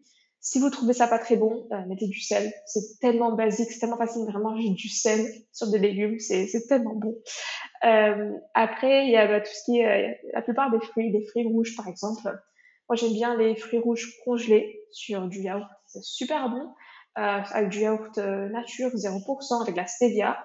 [0.43, 2.51] Si vous trouvez ça pas très bon, euh, mettez du sel.
[2.64, 6.18] C'est tellement basique, c'est tellement facile vraiment manger du sel sur des légumes.
[6.18, 7.14] C'est, tellement bon.
[7.85, 11.12] Euh, après, il y a bah, tout ce qui est, euh, la plupart des fruits,
[11.12, 12.23] des fruits rouges par exemple.
[12.89, 15.68] Moi, j'aime bien les fruits rouges congelés sur du yaourt.
[15.87, 16.73] C'est super bon.
[17.16, 20.39] Avec du yaourt nature, 0%, avec la stevia.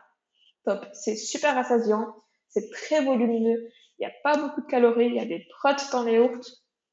[0.65, 0.85] Top.
[0.91, 2.13] C'est super rassasiant.
[2.49, 3.69] C'est très volumineux.
[3.97, 5.07] Il n'y a pas beaucoup de calories.
[5.07, 6.45] Il y a des protes dans les yaourts.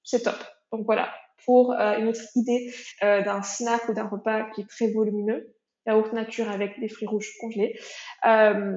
[0.05, 0.37] C'est top.
[0.73, 1.12] Donc voilà,
[1.45, 5.55] pour euh, une autre idée euh, d'un snack ou d'un repas qui est très volumineux,
[5.87, 7.79] la haute nature avec des fruits rouges congelés.
[8.27, 8.77] Euh,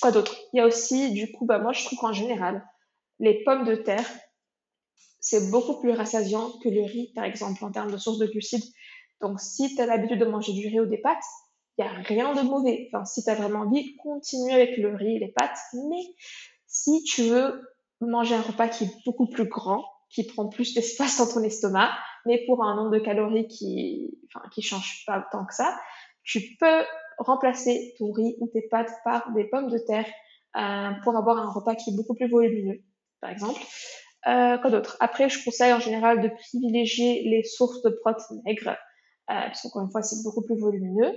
[0.00, 0.36] quoi d'autre?
[0.52, 2.64] Il y a aussi, du coup, bah, moi je trouve qu'en général,
[3.18, 4.08] les pommes de terre,
[5.20, 8.64] c'est beaucoup plus rassasiant que le riz, par exemple, en termes de source de glucides.
[9.20, 11.16] Donc si tu as l'habitude de manger du riz ou des pâtes,
[11.78, 12.88] il n'y a rien de mauvais.
[12.92, 15.58] Enfin, si tu as vraiment envie, continue avec le riz et les pâtes.
[15.90, 16.02] Mais
[16.66, 17.62] si tu veux
[18.00, 19.84] manger un repas qui est beaucoup plus grand,
[20.16, 21.90] qui prend plus d'espace dans ton estomac,
[22.24, 25.78] mais pour un nombre de calories qui, enfin, qui change pas tant que ça,
[26.24, 26.84] tu peux
[27.18, 30.06] remplacer ton riz ou tes pâtes par des pommes de terre
[30.56, 32.80] euh, pour avoir un repas qui est beaucoup plus volumineux,
[33.20, 33.60] par exemple.
[34.26, 34.96] Euh, quoi d'autre?
[35.00, 38.74] Après, je conseille en général de privilégier les sources de protéines maigres, euh,
[39.26, 41.12] parce qu'encore une fois, c'est beaucoup plus volumineux.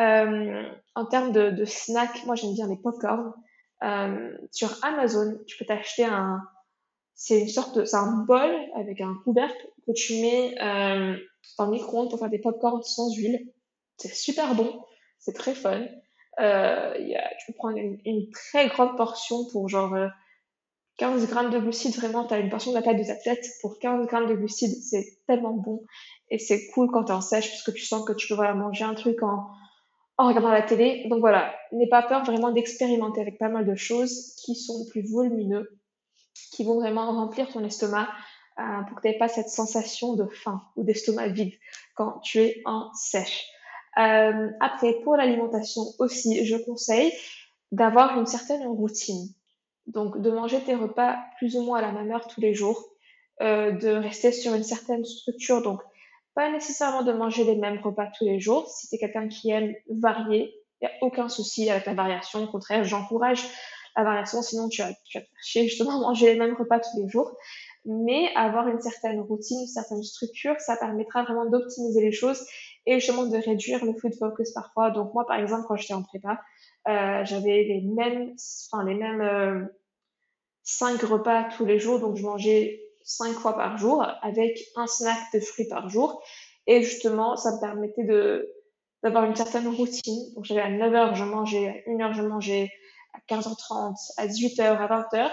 [0.00, 3.32] Euh, en termes de, de snacks, moi j'aime bien les popcorn.
[3.84, 6.42] Euh, sur Amazon, tu peux t'acheter un,
[7.14, 11.16] c'est une sorte de, c'est un bol avec un couvercle que tu mets euh,
[11.58, 13.52] dans le micro-ondes pour faire des pop-corns sans huile.
[13.96, 14.84] C'est super bon,
[15.18, 15.84] c'est très fun.
[16.40, 19.94] Euh, y a, tu peux prendre une, très grande portion pour genre
[20.96, 21.94] 15 euh, grammes de glucides.
[21.94, 24.34] Vraiment, tu as une portion de la taille de ta tête pour 15 grammes de
[24.34, 24.82] glucides.
[24.82, 25.84] C'est tellement bon.
[26.30, 28.34] Et c'est cool quand tu es en sèche parce que tu sens que tu peux
[28.34, 29.48] voilà, manger un truc en,
[30.16, 31.06] en regardant la télé.
[31.08, 35.02] Donc voilà, n'aie pas peur vraiment d'expérimenter avec pas mal de choses qui sont plus
[35.02, 35.81] volumineux
[36.52, 38.08] qui vont vraiment remplir ton estomac
[38.58, 41.54] euh, pour que tu n'aies pas cette sensation de faim ou d'estomac vide
[41.94, 43.46] quand tu es en sèche.
[43.98, 47.12] Euh, après, pour l'alimentation aussi, je conseille
[47.70, 49.28] d'avoir une certaine routine.
[49.86, 52.90] Donc, de manger tes repas plus ou moins à la même heure tous les jours,
[53.40, 55.62] euh, de rester sur une certaine structure.
[55.62, 55.80] Donc,
[56.34, 58.68] pas nécessairement de manger les mêmes repas tous les jours.
[58.68, 62.44] Si tu es quelqu'un qui aime varier, il n'y a aucun souci avec la variation.
[62.44, 63.44] Au contraire, j'encourage
[63.96, 67.08] variation, sinon tu vas, tu vas te chier justement manger les mêmes repas tous les
[67.08, 67.36] jours.
[67.84, 72.46] Mais avoir une certaine routine, une certaine structure, ça permettra vraiment d'optimiser les choses
[72.86, 74.90] et justement de réduire le food focus parfois.
[74.90, 76.40] Donc moi, par exemple, quand j'étais en prépa,
[76.88, 78.34] euh, j'avais les mêmes,
[78.70, 79.64] enfin les mêmes euh,
[80.62, 85.18] cinq repas tous les jours, donc je mangeais cinq fois par jour avec un snack
[85.34, 86.22] de fruits par jour.
[86.66, 88.48] Et justement, ça me permettait de
[89.02, 90.32] d'avoir une certaine routine.
[90.34, 92.70] Donc j'avais à 9h, je mangeais, à 1h, je mangeais,
[93.12, 95.30] à 15h30, à 18h, à 20h.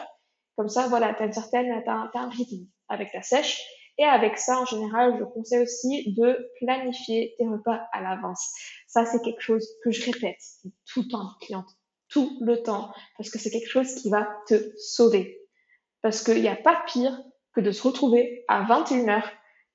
[0.56, 3.62] Comme ça, voilà, tu as une certaine, t'as, un rythme avec ta sèche.
[3.98, 8.50] Et avec ça, en général, je conseille aussi de planifier tes repas à l'avance.
[8.88, 10.40] Ça, c'est quelque chose que je répète
[10.86, 11.68] tout le temps cliente,
[12.08, 15.42] tout le temps, parce que c'est quelque chose qui va te sauver.
[16.02, 17.22] Parce qu'il n'y a pas pire
[17.54, 19.22] que de se retrouver à 21h,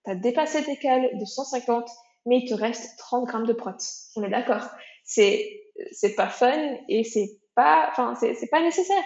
[0.04, 1.88] tu as dépassé tes cales de 150,
[2.26, 3.70] mais il te reste 30 grammes de prot.
[4.16, 4.66] On est d'accord.
[5.04, 9.02] C'est, c'est pas fun et c'est pas, enfin, c'est, pas nécessaire.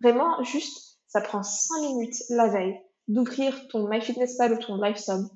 [0.00, 2.78] Vraiment, juste, ça prend 5 minutes la veille
[3.08, 5.28] d'ouvrir ton MyFitnessPal ou ton LiveSum,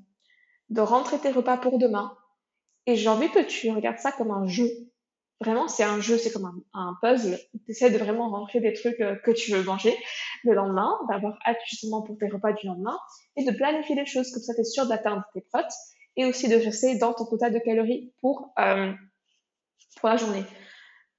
[0.71, 2.17] de rentrer tes repas pour demain.
[2.87, 4.69] Et j'ai envie que tu regardes ça comme un jeu.
[5.41, 7.39] Vraiment, c'est un jeu, c'est comme un, puzzle.
[7.67, 9.97] Tu de vraiment rentrer des trucs euh, que tu veux manger
[10.45, 12.99] le lendemain, d'avoir hâte justement pour tes repas du lendemain,
[13.37, 15.73] et de planifier les choses comme ça, tu es sûr d'atteindre tes protes,
[16.17, 18.93] et aussi de rester dans ton quota de calories pour, euh,
[19.99, 20.45] pour la journée.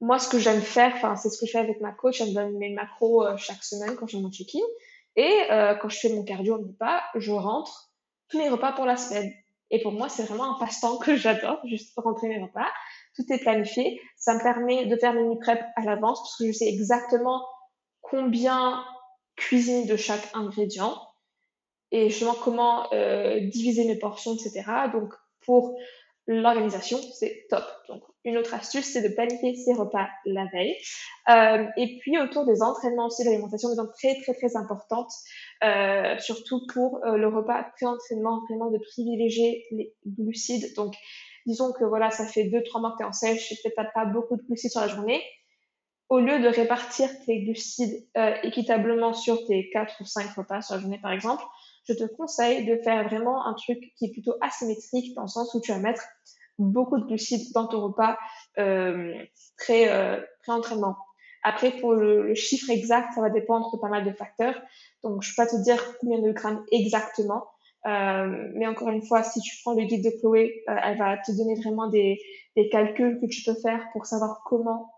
[0.02, 2.30] Moi, ce que j'aime faire, enfin, c'est ce que je fais avec ma coach, elle
[2.30, 4.60] me donne mes macros euh, chaque semaine quand j'ai mon check-in.
[5.16, 7.92] Et euh, quand je fais mon cardio au repas, je rentre
[8.30, 9.32] tous mes repas pour la semaine.
[9.70, 12.68] Et pour moi, c'est vraiment un passe-temps que j'adore, juste rentrer mes repas.
[13.16, 14.02] Tout est planifié.
[14.18, 17.46] Ça me permet de faire mes mini-prep à l'avance parce que je sais exactement
[18.02, 18.84] combien
[19.36, 21.00] cuisiner de chaque ingrédient
[21.92, 24.64] et justement comment euh, diviser mes portions, etc.
[24.92, 25.14] Donc,
[25.46, 25.78] pour
[26.32, 27.64] l'organisation, c'est top.
[27.88, 30.76] Donc, une autre astuce, c'est de planifier ses repas la veille.
[31.30, 35.12] Euh, et puis, autour des entraînements aussi, l'alimentation devient très, très, très importante,
[35.64, 40.74] euh, surtout pour euh, le repas pré-entraînement, vraiment de privilégier les glucides.
[40.76, 40.94] Donc,
[41.46, 44.06] disons que voilà, ça fait deux, trois mois que tu es en sèche peut-être pas
[44.06, 45.22] beaucoup de glucides sur la journée.
[46.10, 48.06] Au lieu de répartir tes glucides
[48.44, 51.42] équitablement sur tes quatre ou cinq repas sur la journée, par exemple,
[51.92, 55.54] je te conseille de faire vraiment un truc qui est plutôt asymétrique dans le sens
[55.54, 56.04] où tu vas mettre
[56.58, 58.18] beaucoup de glucides dans ton repas
[58.60, 59.14] euh,
[59.58, 60.98] très euh, pré-entraînement.
[61.44, 64.62] Après, pour le, chiffre exact, ça va dépendre de pas mal de facteurs.
[65.04, 67.46] Donc, je peux pas te dire combien de grammes exactement.
[67.88, 71.18] Euh, mais encore une fois, si tu prends le guide de Chloé, euh, elle va
[71.18, 72.20] te donner vraiment des,
[72.72, 74.94] calculs que tu peux faire pour savoir comment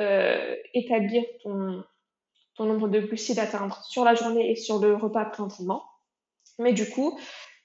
[0.00, 1.84] euh, établir ton,
[2.56, 5.84] ton nombre de glucides à atteindre sur la journée et sur le repas pré-entraînement.
[6.58, 7.18] Mais du coup,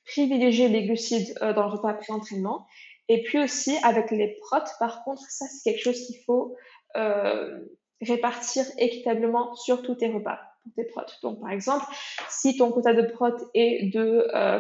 [0.06, 2.68] privilégier les glucides euh, dans le repas pré-entraînement.
[3.08, 6.56] Et puis aussi, avec les protes, par contre, ça, c'est quelque chose qu'il faut
[6.96, 7.60] euh,
[8.02, 10.40] répartir équitablement sur tous tes repas,
[10.76, 11.18] tes protes.
[11.22, 11.86] Donc, par exemple,
[12.30, 14.60] si ton quota de protes est de euh,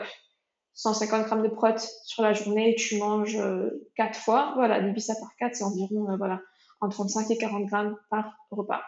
[0.73, 5.15] 150 grammes de protes sur la journée, tu manges euh, 4 fois, voilà, divise ça
[5.19, 6.41] par 4, c'est environ, euh, voilà,
[6.79, 8.81] entre 35 et 40 grammes par repas.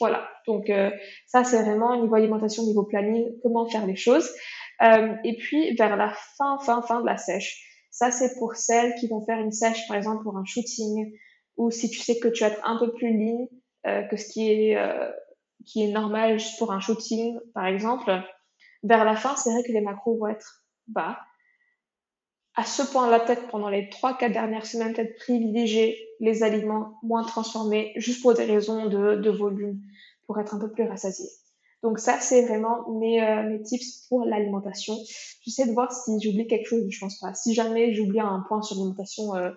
[0.00, 0.90] Voilà, donc euh,
[1.26, 4.30] ça c'est vraiment niveau alimentation, niveau planning, comment faire les choses.
[4.82, 8.94] Euh, et puis vers la fin, fin, fin de la sèche, ça c'est pour celles
[8.94, 11.12] qui vont faire une sèche par exemple pour un shooting
[11.56, 13.48] ou si tu sais que tu vas être un peu plus lean
[13.86, 15.10] euh, que ce qui est euh,
[15.66, 18.22] qui est normal pour un shooting par exemple.
[18.84, 21.18] Vers la fin, c'est vrai que les macros vont être bas.
[22.54, 27.92] À ce point-là, peut-être pendant les 3-4 dernières semaines, peut-être privilégier les aliments moins transformés
[27.96, 29.80] juste pour des raisons de, de volume,
[30.26, 31.26] pour être un peu plus rassasié.
[31.82, 34.94] Donc ça, c'est vraiment mes, euh, mes tips pour l'alimentation.
[35.42, 37.34] J'essaie de voir si j'oublie quelque chose, je pense pas.
[37.34, 39.50] Si jamais j'oublie un point sur l'alimentation, euh,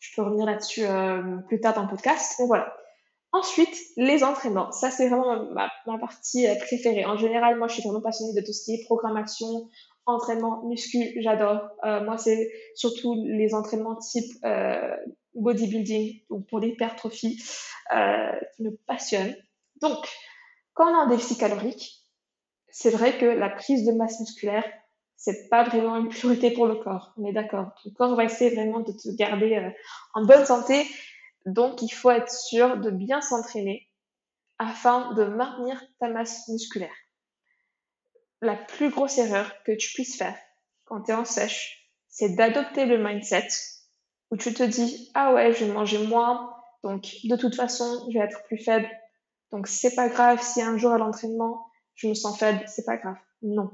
[0.00, 2.34] je peux revenir là-dessus euh, plus tard dans le podcast.
[2.40, 2.74] Mais voilà.
[3.32, 4.72] Ensuite, les entraînements.
[4.72, 7.04] Ça, c'est vraiment ma, ma partie euh, préférée.
[7.04, 9.68] En général, moi, je suis vraiment passionnée de tout ce qui est programmation,
[10.06, 11.60] entraînement, muscu, j'adore.
[11.84, 14.96] Euh, moi, c'est surtout les entraînements type euh,
[15.34, 19.36] bodybuilding, donc pour l'hypertrophie, qui me passionnent.
[19.80, 19.98] Donc,
[20.74, 22.00] quand on a un déficit calorique,
[22.68, 24.64] c'est vrai que la prise de masse musculaire,
[25.16, 27.12] c'est pas vraiment une priorité pour le corps.
[27.16, 27.72] On est d'accord.
[27.82, 29.70] Ton corps va essayer vraiment de te garder euh,
[30.14, 30.86] en bonne santé.
[31.44, 33.88] Donc, il faut être sûr de bien s'entraîner
[34.58, 36.94] afin de maintenir ta masse musculaire.
[38.40, 40.36] La plus grosse erreur que tu puisses faire
[40.84, 43.48] quand tu es en sèche, c'est d'adopter le mindset
[44.30, 48.18] où tu te dis, ah ouais, je vais manger moins, donc de toute façon, je
[48.18, 48.88] vais être plus faible,
[49.52, 52.96] donc c'est pas grave si un jour à l'entraînement, je me sens faible, c'est pas
[52.96, 53.16] grave.
[53.42, 53.70] Non.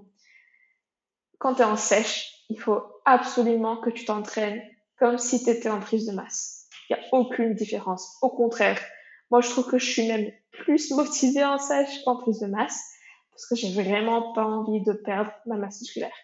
[1.39, 4.63] Quand tu es en sèche, il faut absolument que tu t'entraînes
[4.99, 6.67] comme si tu étais en prise de masse.
[6.89, 8.17] Il n'y a aucune différence.
[8.23, 8.81] Au contraire,
[9.31, 12.81] moi je trouve que je suis même plus motivée en sèche qu'en prise de masse
[13.31, 16.15] parce que j'ai vraiment pas envie de perdre ma masse musculaire.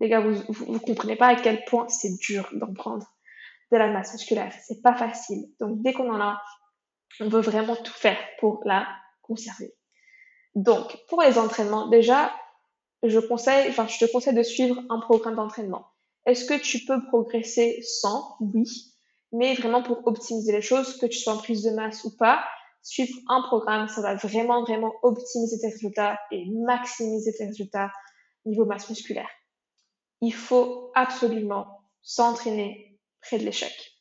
[0.00, 3.06] Les gars, vous, vous, vous comprenez pas à quel point c'est dur d'en prendre
[3.70, 4.52] de la masse musculaire.
[4.66, 5.44] C'est pas facile.
[5.60, 6.42] Donc dès qu'on en a,
[7.20, 8.86] on veut vraiment tout faire pour la
[9.22, 9.74] conserver.
[10.54, 12.32] Donc, pour les entraînements, déjà,
[13.02, 15.86] je conseille, enfin, je te conseille de suivre un programme d'entraînement.
[16.26, 18.36] Est-ce que tu peux progresser sans?
[18.40, 18.94] Oui.
[19.32, 22.44] Mais vraiment pour optimiser les choses, que tu sois en prise de masse ou pas,
[22.82, 27.90] suivre un programme, ça va vraiment, vraiment optimiser tes résultats et maximiser tes résultats
[28.46, 29.28] niveau masse musculaire.
[30.20, 33.93] Il faut absolument s'entraîner près de l'échec.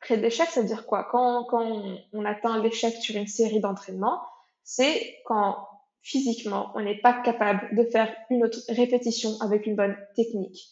[0.00, 1.08] Près de l'échec, ça veut dire quoi?
[1.10, 4.20] Quand, quand on, on atteint l'échec sur une série d'entraînements,
[4.62, 5.56] c'est quand
[6.02, 10.68] physiquement, on n'est pas capable de faire une autre répétition avec une bonne technique.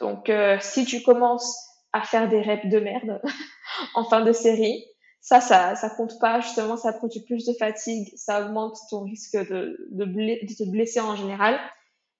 [0.00, 1.56] Donc, euh, si tu commences
[1.92, 3.20] à faire des reps de merde
[3.94, 4.84] en fin de série,
[5.20, 6.40] ça, ça, ça compte pas.
[6.40, 11.00] Justement, ça produit plus de fatigue, ça augmente ton risque de, de, de te blesser
[11.00, 11.58] en général.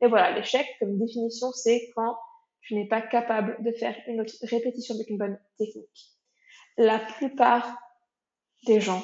[0.00, 2.16] Et voilà, l'échec, comme définition, c'est quand
[2.60, 6.15] tu n'es pas capable de faire une autre répétition avec une bonne technique.
[6.78, 7.78] La plupart
[8.66, 9.02] des gens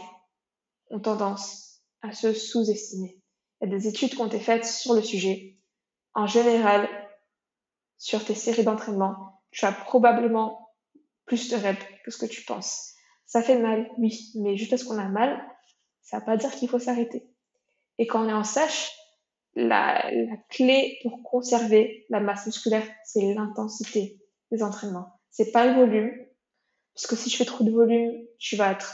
[0.91, 3.18] ont tendance à se sous-estimer.
[3.61, 5.57] Il y a des études qui ont été faites sur le sujet.
[6.14, 6.89] En général,
[7.97, 10.68] sur tes séries d'entraînement, tu as probablement
[11.25, 12.93] plus de reps que ce que tu penses.
[13.25, 15.43] Ça fait mal, oui, mais juste parce qu'on a mal,
[16.03, 17.27] ça ne veut pas dire qu'il faut s'arrêter.
[17.99, 18.93] Et quand on est en sèche,
[19.55, 24.20] la, la clé pour conserver la masse musculaire, c'est l'intensité
[24.51, 25.20] des entraînements.
[25.31, 26.12] C'est pas le volume,
[26.95, 28.93] parce que si tu fais trop de volume, tu vas être,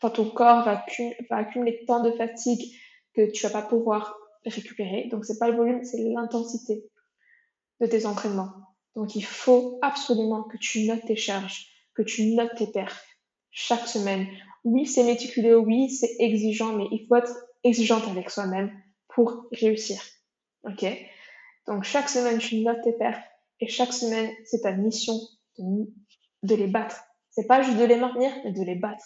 [0.00, 0.84] enfin, ton corps va,
[1.28, 2.74] va accumuler tant de fatigue
[3.14, 4.16] que tu vas pas pouvoir
[4.46, 5.08] récupérer.
[5.10, 6.84] Donc c'est pas le volume, c'est l'intensité
[7.80, 8.52] de tes entraînements.
[8.96, 13.04] Donc il faut absolument que tu notes tes charges, que tu notes tes perfs
[13.50, 14.26] chaque semaine.
[14.64, 18.72] Oui, c'est méticuleux, oui, c'est exigeant, mais il faut être exigeante avec soi-même
[19.08, 20.00] pour réussir.
[20.64, 20.84] Ok?
[21.66, 23.22] Donc chaque semaine, tu notes tes perfs
[23.60, 25.14] et chaque semaine, c'est ta mission
[25.58, 25.86] de,
[26.42, 27.02] de les battre.
[27.30, 29.04] C'est pas juste de les maintenir, mais de les battre.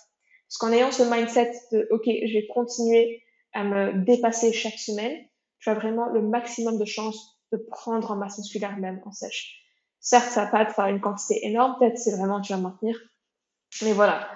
[0.48, 3.22] Parce qu'en ayant ce mindset de OK, je vais continuer
[3.52, 5.16] à me dépasser chaque semaine,
[5.60, 9.60] tu as vraiment le maximum de chances de prendre en masse musculaire même en sèche.
[10.00, 12.98] Certes, ça va pas être une quantité énorme, peut-être c'est vraiment tu vas maintenir.
[13.82, 14.28] Mais voilà,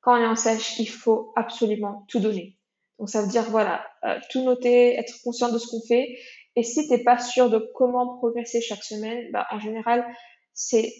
[0.00, 2.56] quand on est en sèche, il faut absolument tout donner.
[2.98, 6.16] Donc ça veut dire voilà, euh, tout noter, être conscient de ce qu'on fait.
[6.54, 10.06] Et si t'es pas sûr de comment progresser chaque semaine, bah, en général,
[10.54, 10.94] c'est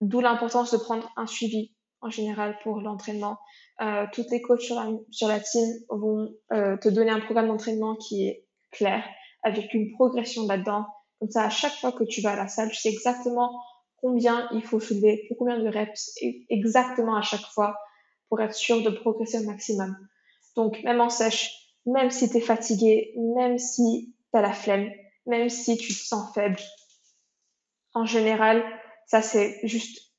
[0.00, 3.38] d'où l'importance de prendre un suivi en général pour l'entraînement.
[3.80, 7.48] Euh, toutes les coachs sur la, sur la team vont euh, te donner un programme
[7.48, 9.04] d'entraînement qui est clair,
[9.42, 10.86] avec une progression là-dedans.
[11.18, 13.52] Comme ça, à chaque fois que tu vas à la salle, tu sais exactement
[13.96, 16.14] combien il faut soulever, pour combien de reps,
[16.48, 17.76] exactement à chaque fois,
[18.28, 19.94] pour être sûr de progresser au maximum.
[20.56, 21.52] Donc, même en sèche,
[21.86, 24.90] même si tu es fatigué, même si tu as la flemme,
[25.26, 26.58] même si tu te sens faible,
[27.94, 28.64] en général,
[29.06, 30.09] ça c'est juste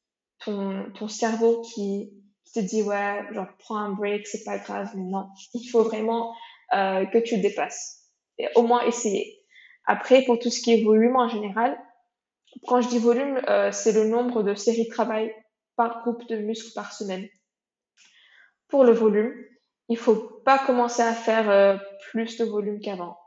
[0.44, 2.12] ton, ton cerveau qui,
[2.54, 6.36] te dit ouais, genre prends un break, c'est pas grave, mais non, il faut vraiment
[6.74, 8.10] euh, que tu dépasses.
[8.38, 9.40] Et au moins essayer.
[9.86, 11.78] Après, pour tout ce qui est volume en général,
[12.68, 15.34] quand je dis volume, euh, c'est le nombre de séries de travail
[15.76, 17.28] par groupe de muscles par semaine.
[18.68, 19.34] Pour le volume,
[19.88, 21.78] il faut pas commencer à faire euh,
[22.12, 23.18] plus de volume qu'avant.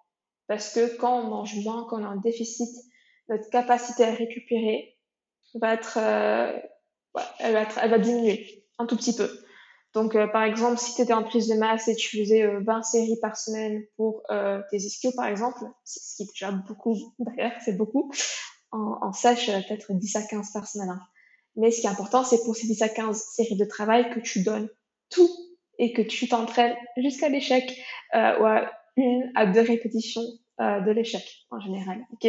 [0.47, 2.69] Parce que quand on mange moins, quand on a un déficit,
[3.29, 4.97] notre capacité à récupérer
[5.55, 6.61] va être, euh,
[7.39, 9.31] elle, va elle va diminuer un tout petit peu.
[9.93, 12.83] Donc, euh, par exemple, si tu étais en prise de masse et tu faisais 20
[12.83, 14.23] séries par semaine pour
[14.71, 18.13] tes ischios, par exemple, ce qui est déjà beaucoup, d'ailleurs, c'est beaucoup,
[18.73, 20.91] en, en sèche, peut-être 10 à 15 par semaine.
[20.91, 21.01] Hein.
[21.57, 24.21] Mais ce qui est important, c'est pour ces 10 à 15 séries de travail que
[24.21, 24.69] tu donnes
[25.11, 25.31] tout
[25.79, 27.65] et que tu t'entraînes jusqu'à l'échec
[28.15, 30.23] euh, ou à une à deux répétitions
[30.61, 32.05] euh, de l'échec en général.
[32.13, 32.29] Ok,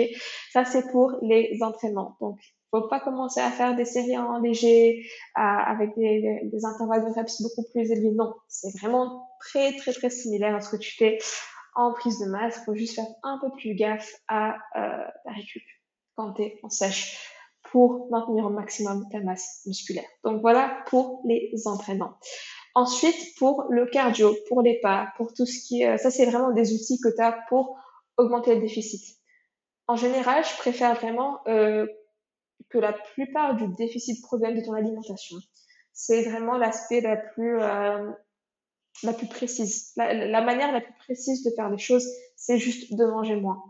[0.51, 2.17] ça c'est pour les entraînements.
[2.21, 2.39] Donc,
[2.71, 5.05] faut pas commencer à faire des séries en léger
[5.35, 8.11] avec des, intervalles de reps beaucoup plus élevés.
[8.11, 11.17] Non, c'est vraiment très très très similaire à ce que tu fais
[11.75, 12.63] en prise de masse.
[12.65, 15.63] Faut juste faire un peu plus gaffe à euh, ta récup
[16.15, 17.31] quand tu es en sèche
[17.71, 20.07] pour maintenir au maximum ta masse musculaire.
[20.23, 22.17] Donc voilà pour les entraînements.
[22.73, 26.51] Ensuite, pour le cardio, pour les pas, pour tout ce qui euh, ça c'est vraiment
[26.51, 27.77] des outils que tu as pour
[28.17, 29.17] augmenter le déficit.
[29.87, 31.85] En général, je préfère vraiment euh,
[32.69, 35.37] que la plupart du déficit provienne de ton alimentation.
[35.93, 38.11] C'est vraiment l'aspect la plus euh,
[39.03, 39.91] la plus précise.
[39.95, 43.63] La, la, manière la plus précise de faire les choses, c'est juste de manger moins.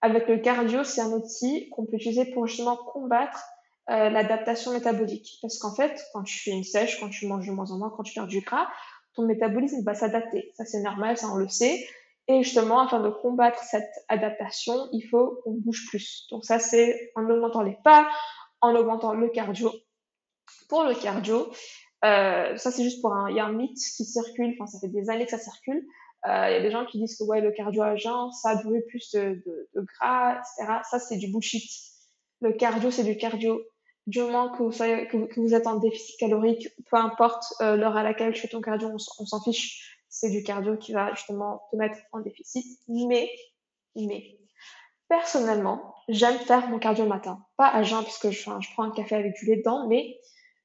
[0.00, 3.44] Avec le cardio, c'est un outil qu'on peut utiliser pour justement combattre
[3.90, 5.38] euh, l'adaptation métabolique.
[5.42, 7.90] Parce qu'en fait, quand tu fais une sèche, quand tu manges de moins en moins,
[7.96, 8.68] quand tu perds du gras,
[9.14, 10.52] ton métabolisme va s'adapter.
[10.56, 11.84] Ça, c'est normal, ça, on le sait.
[12.28, 16.26] Et justement, afin de combattre cette adaptation, il faut qu'on bouge plus.
[16.30, 18.08] Donc ça, c'est en augmentant les pas,
[18.60, 19.72] en augmentant le cardio.
[20.68, 21.50] Pour le cardio,
[22.04, 24.78] euh, ça c'est juste pour un, il y a un mythe qui circule, enfin ça
[24.78, 25.84] fait des années que ça circule.
[26.26, 28.56] Euh, il y a des gens qui disent que ouais le cardio à jeun, ça
[28.56, 29.42] brûle plus de,
[29.74, 30.80] gras, etc.
[30.88, 31.70] Ça c'est du bullshit.
[32.40, 33.62] Le cardio c'est du cardio
[34.06, 38.40] du moment que vous, êtes en déficit calorique, peu importe euh, l'heure à laquelle tu
[38.40, 39.97] fais ton cardio, on, s'en fiche.
[40.20, 42.80] C'est du cardio qui va justement te mettre en déficit.
[42.88, 43.30] Mais,
[43.94, 44.36] mais,
[45.08, 47.38] personnellement, j'aime faire mon cardio le matin.
[47.56, 50.18] Pas à jeun parce que je, prends un café avec du lait dedans, mais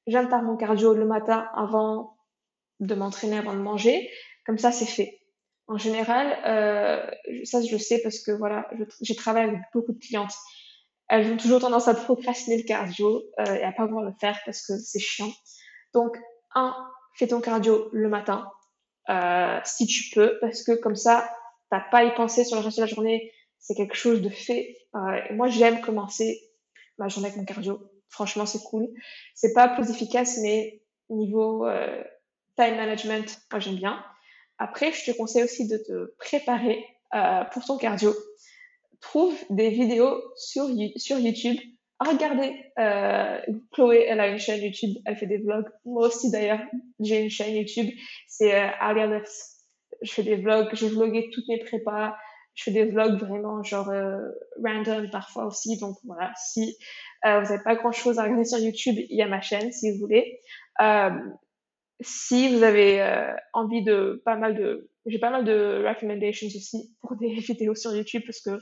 [0.08, 2.16] j'aime faire mon cardio le matin avant
[2.80, 4.10] de m'entraîner, avant de manger.
[4.44, 5.20] Comme ça, c'est fait.
[5.68, 8.68] En général, euh, ça je le sais parce que voilà,
[9.02, 10.34] j'ai travaillé avec beaucoup de clientes.
[11.08, 14.36] Elles ont toujours tendance à procrastiner le cardio euh, et à pas vouloir le faire
[14.44, 15.30] parce que c'est chiant.
[15.92, 16.18] Donc,
[16.56, 16.74] un,
[17.14, 18.50] fais ton cardio le matin,
[19.10, 21.30] euh, si tu peux, parce que comme ça,
[21.70, 23.32] t'as pas à y penser sur le reste de la journée.
[23.58, 24.76] C'est quelque chose de fait.
[24.94, 26.40] Euh, moi, j'aime commencer
[26.98, 27.80] ma journée avec mon cardio.
[28.08, 28.88] Franchement, c'est cool.
[29.34, 32.02] C'est pas plus efficace, mais niveau euh,
[32.56, 34.04] time management, moi j'aime bien.
[34.58, 36.84] Après, je te conseille aussi de te préparer
[37.14, 38.14] euh, pour ton cardio.
[39.00, 41.58] Trouve des vidéos sur, sur YouTube.
[42.06, 43.40] Regardez, euh,
[43.72, 45.68] Chloé, elle a une chaîne YouTube, elle fait des vlogs.
[45.84, 46.60] Moi aussi d'ailleurs,
[47.00, 47.88] j'ai une chaîne YouTube,
[48.26, 49.22] c'est euh, Alia
[50.02, 52.16] Je fais des vlogs, j'ai vlogué toutes mes prépas.
[52.54, 54.18] Je fais des vlogs vraiment genre euh,
[54.62, 55.78] random parfois aussi.
[55.78, 56.76] Donc voilà, si
[57.26, 59.72] euh, vous n'avez pas grand chose à regarder sur YouTube, il y a ma chaîne
[59.72, 60.38] si vous voulez.
[60.80, 61.10] Euh,
[62.00, 66.94] si vous avez euh, envie de pas mal de j'ai pas mal de recommendations aussi
[67.00, 68.58] pour des vidéos sur YouTube parce que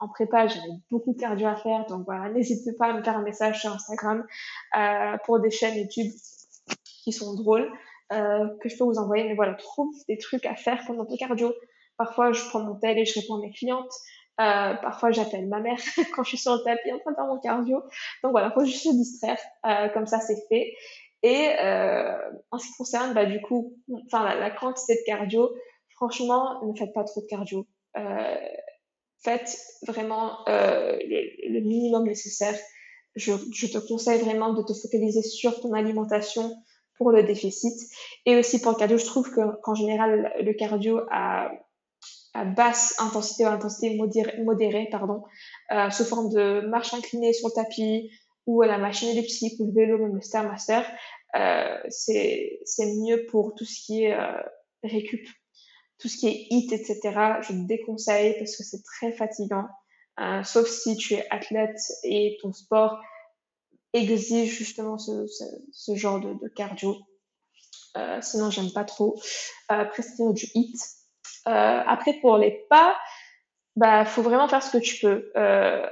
[0.00, 1.86] en prépa j'avais beaucoup de cardio à faire.
[1.86, 4.24] Donc voilà n'hésitez pas à me faire un message sur Instagram
[4.76, 6.12] euh, pour des chaînes YouTube
[7.04, 7.70] qui sont drôles
[8.12, 9.24] euh, que je peux vous envoyer.
[9.24, 11.54] Mais voilà trouve des trucs à faire pendant ton cardio.
[11.96, 13.92] Parfois je prends mon tel et je réponds à mes clientes.
[14.40, 15.78] Euh, parfois j'appelle ma mère
[16.14, 17.82] quand je suis sur le tapis en train de faire mon cardio.
[18.24, 19.38] Donc voilà faut juste se distraire.
[19.66, 20.74] Euh, comme ça c'est fait.
[21.24, 22.18] Et euh,
[22.50, 25.50] en ce qui concerne, bah, du coup, enfin la, la, quantité de cardio,
[25.96, 27.66] franchement, ne faites pas trop de cardio.
[27.96, 28.36] Euh,
[29.22, 32.54] faites vraiment euh, le, minimum nécessaire.
[33.14, 36.52] Je, te conseille vraiment de te focaliser sur ton alimentation
[36.98, 37.74] pour le déficit
[38.26, 38.98] et aussi pour le cardio.
[38.98, 39.30] Je trouve
[39.62, 41.50] qu'en général, le cardio à,
[42.56, 43.96] basse intensité ou intensité
[44.42, 45.22] modérée, pardon,
[45.70, 48.10] euh, sous forme de marche inclinée sur le tapis,
[48.46, 50.82] ou à la machine elliptique ou le vélo, même le Stairmaster,
[51.88, 52.58] c'est
[52.98, 54.16] mieux pour tout ce qui est
[54.82, 55.26] récup,
[56.04, 57.00] tout ce qui est hit, etc.
[57.40, 59.66] Je déconseille parce que c'est très fatigant,
[60.20, 63.00] euh, sauf si tu es athlète et ton sport
[63.94, 66.98] exige justement ce, genre de, cardio.
[67.96, 69.18] Euh, sinon, j'aime pas trop.
[69.72, 70.76] Euh, prescrire du hit.
[71.46, 72.98] Après, pour les pas,
[73.74, 75.32] bah, faut vraiment faire ce que tu peux.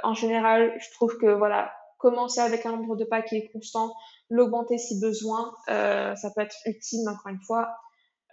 [0.03, 3.95] En général, je trouve que voilà, commencer avec un nombre de pas qui est constant,
[4.29, 7.75] l'augmenter si besoin, ça peut être utile, encore une fois.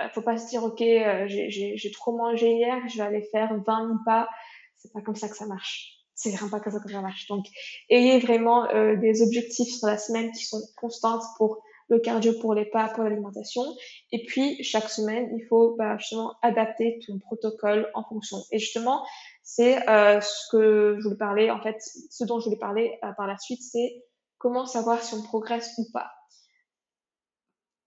[0.01, 3.53] Euh, faut pas se dire, ok, euh, j'ai trop mangé hier, je vais aller faire
[3.65, 4.29] 20 pas.
[4.75, 5.95] C'est pas comme ça que ça marche.
[6.15, 7.27] C'est vraiment pas comme ça que ça marche.
[7.27, 7.45] Donc,
[7.89, 12.53] ayez vraiment euh, des objectifs sur la semaine qui sont constantes pour le cardio, pour
[12.53, 13.63] les pas, pour l'alimentation.
[14.11, 18.37] Et puis, chaque semaine, il faut bah, justement adapter ton protocole en fonction.
[18.51, 19.05] Et justement,
[19.43, 23.27] c'est euh, ce que je voulais parler, en fait, ce dont je voulais parler par
[23.27, 24.03] la suite, c'est
[24.37, 26.11] comment savoir si on progresse ou pas.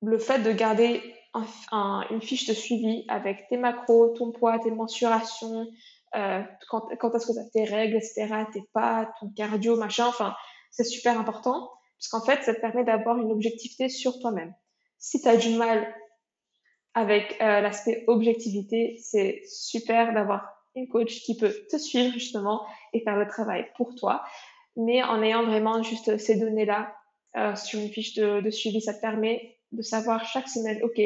[0.03, 1.01] Le fait de garder
[1.35, 5.67] un, un, une fiche de suivi avec tes macros, ton poids, tes mensurations,
[6.15, 10.07] euh, quand, quand est-ce que tu as tes règles, etc., tes pas, ton cardio, machin,
[10.07, 10.35] enfin,
[10.71, 14.55] c'est super important, parce qu'en fait, ça te permet d'avoir une objectivité sur toi-même.
[14.99, 15.95] Si tu as du mal
[16.95, 23.01] avec euh, l'aspect objectivité, c'est super d'avoir une coach qui peut te suivre justement et
[23.01, 24.23] faire le travail pour toi.
[24.77, 26.95] Mais en ayant vraiment juste ces données-là
[27.37, 31.01] euh, sur une fiche de, de, suivi, ça te permet de savoir chaque semaine, OK,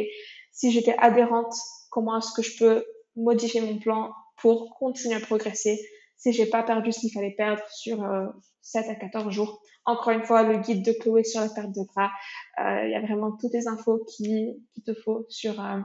[0.53, 1.55] si j'étais adhérente,
[1.91, 2.85] comment est-ce que je peux
[3.17, 5.81] modifier mon plan pour continuer à progresser
[6.17, 8.27] si j'ai pas perdu ce qu'il fallait perdre sur euh,
[8.63, 9.61] 7 à 14 jours?
[9.87, 12.11] Encore une fois, le guide de Chloé sur la perte de gras,
[12.59, 15.79] euh, il y a vraiment toutes les infos qui te faut sur, euh,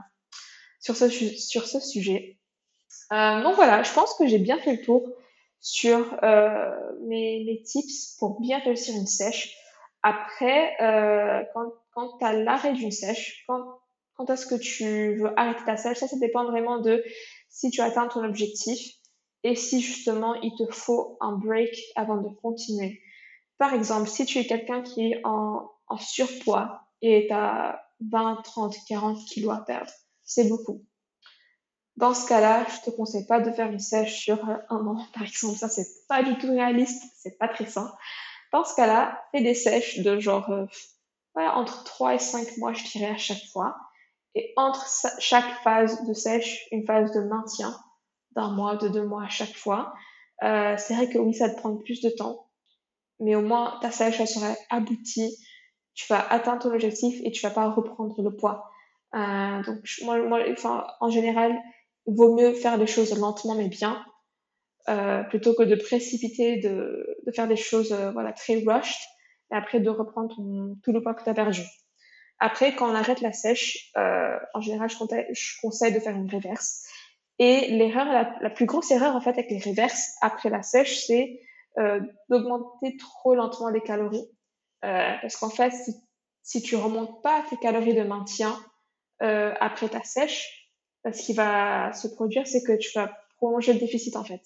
[0.80, 2.38] sur, ce, sur ce sujet.
[3.12, 5.08] Euh, donc voilà, je pense que j'ai bien fait le tour
[5.60, 6.18] sur
[7.02, 9.56] mes, mes, tips pour bien réussir une sèche.
[10.02, 10.74] Après,
[11.54, 13.64] quand, quand tu as l'arrêt d'une sèche, quand,
[14.16, 17.04] quand est-ce que tu veux arrêter ta sèche, ça, ça dépend vraiment de
[17.48, 18.78] si tu atteins ton objectif
[19.44, 23.00] et si justement il te faut un break avant de continuer.
[23.58, 27.80] Par exemple, si tu es quelqu'un qui est en, en surpoids et tu as
[28.10, 29.90] 20, 30, 40 kilos à perdre,
[30.24, 30.84] c'est beaucoup.
[31.96, 35.22] Dans ce cas-là, je te conseille pas de faire une sèche sur un an, par
[35.22, 35.58] exemple.
[35.58, 37.92] Ça, c'est pas du tout réaliste, c'est pas très sain.
[38.52, 40.66] Dans ce cas-là, fais des sèches de genre, euh,
[41.34, 43.76] voilà, entre 3 et 5 mois, je dirais, à chaque fois.
[44.34, 44.86] Et entre
[45.18, 47.74] chaque phase de sèche, une phase de maintien
[48.34, 49.92] d'un mois, de deux mois à chaque fois.
[50.42, 52.48] Euh, c'est vrai que oui, ça te prend plus de temps,
[53.20, 55.36] mais au moins ta sèche, elle sera aboutie.
[55.94, 58.70] Tu vas atteindre ton objectif et tu vas pas reprendre le poids.
[59.14, 61.60] Euh, donc, moi, moi, enfin, en général,
[62.06, 64.02] il vaut mieux faire les choses lentement mais bien,
[64.88, 68.98] euh, plutôt que de précipiter, de, de faire des choses euh, voilà très rushed,
[69.52, 71.62] et après de reprendre ton, tout le poids que tu as perdu.
[72.38, 76.84] Après, quand on arrête la sèche, euh, en général, je conseille, de faire une reverse.
[77.38, 78.06] Et l'erreur,
[78.40, 81.40] la, plus grosse erreur en fait avec les reverses après la sèche, c'est
[81.78, 84.28] euh, d'augmenter trop lentement les calories.
[84.84, 85.94] Euh, parce qu'en fait, si,
[86.42, 88.58] si tu remontes pas tes calories de maintien
[89.22, 90.70] euh, après ta sèche,
[91.04, 94.42] ce qui va se produire, c'est que tu vas prolonger le déficit en fait.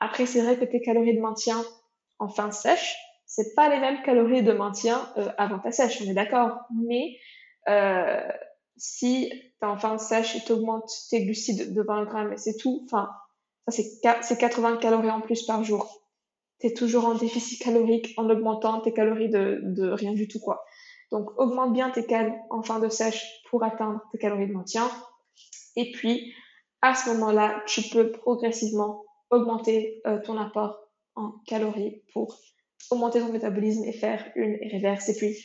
[0.00, 1.64] Après, c'est vrai que tes calories de maintien
[2.18, 2.96] en fin sèche,
[3.34, 6.56] c'est pas les mêmes calories de maintien euh, avant ta sèche, on est d'accord?
[6.72, 7.16] Mais
[7.68, 8.28] euh,
[8.76, 9.28] si
[9.60, 12.82] tu en fin de sèche et tu augmentes tes glucides de 20 grammes c'est tout,
[12.84, 13.10] enfin,
[13.66, 13.82] ça
[14.22, 16.00] c'est 80 calories en plus par jour.
[16.60, 20.64] Tu es toujours en déficit calorique en augmentant tes calories de, rien du tout, quoi.
[21.10, 24.88] Donc, augmente bien tes calories en fin de sèche pour atteindre tes calories de maintien.
[25.74, 26.32] Et puis,
[26.82, 30.78] à ce moment-là, tu peux progressivement augmenter euh, ton apport
[31.16, 32.38] en calories pour
[32.90, 35.36] augmenter ton métabolisme et faire une reverse et puis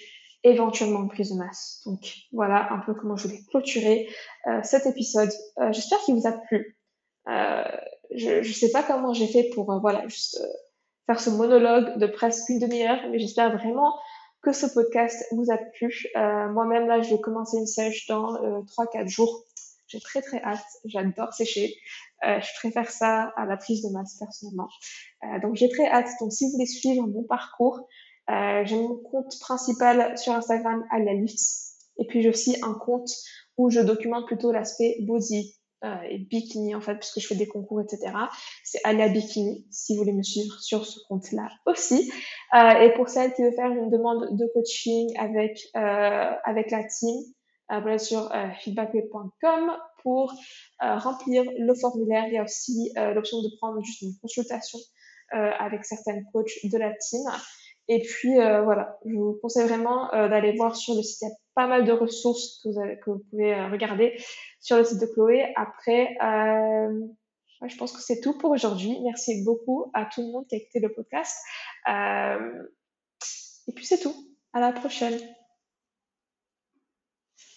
[0.44, 1.82] éventuellement une prise de masse.
[1.86, 4.08] Donc voilà un peu comment je voulais clôturer
[4.48, 5.32] euh, cet épisode.
[5.60, 6.78] Euh, j'espère qu'il vous a plu.
[7.28, 10.42] je ne sais pas comment j'ai fait pour voilà juste
[11.06, 13.98] faire ce monologue de presque une demi-heure, mais j'espère vraiment
[14.42, 16.08] que ce podcast vous a plu.
[16.16, 18.34] Moi-même là, je vais commencer une sèche dans
[18.64, 19.44] 3-4 jours.
[19.90, 20.64] J'ai très très hâte.
[20.86, 21.76] J'adore sécher.
[22.26, 24.68] Euh, je préfère ça à la prise de masse personnellement.
[25.24, 26.10] Euh, donc j'ai très hâte.
[26.20, 27.88] Donc si vous voulez suivre mon parcours,
[28.30, 31.76] euh, j'ai mon compte principal sur Instagram Alia Lifts.
[31.98, 33.10] Et puis j'ai aussi un compte
[33.58, 35.56] où je documente plutôt l'aspect body
[35.86, 38.14] euh, et bikini en fait, puisque je fais des concours, etc.
[38.64, 42.12] C'est Alia Bikini, si vous voulez me suivre sur ce compte-là aussi.
[42.54, 46.84] Euh, et pour celle qui veut faire une demande de coaching avec, euh, avec la
[46.84, 47.16] team,
[47.72, 49.72] euh, sur euh, feedbackway.com
[50.04, 50.34] pour
[50.84, 52.26] euh, remplir le formulaire.
[52.28, 54.80] Il y a aussi l'option de prendre juste une consultation
[55.32, 57.22] avec certaines coachs de la team.
[57.88, 61.22] Et puis voilà, je vous conseille vraiment d'aller voir sur le site.
[61.22, 64.20] Il y a pas mal de ressources que vous pouvez regarder
[64.60, 65.54] sur le site de Chloé.
[65.56, 66.18] Après,
[67.68, 68.98] je pense que c'est tout pour aujourd'hui.
[69.04, 71.38] Merci beaucoup à tout le monde qui a écouté le podcast.
[71.88, 74.16] et puis c'est tout.
[74.54, 75.20] À la prochaine.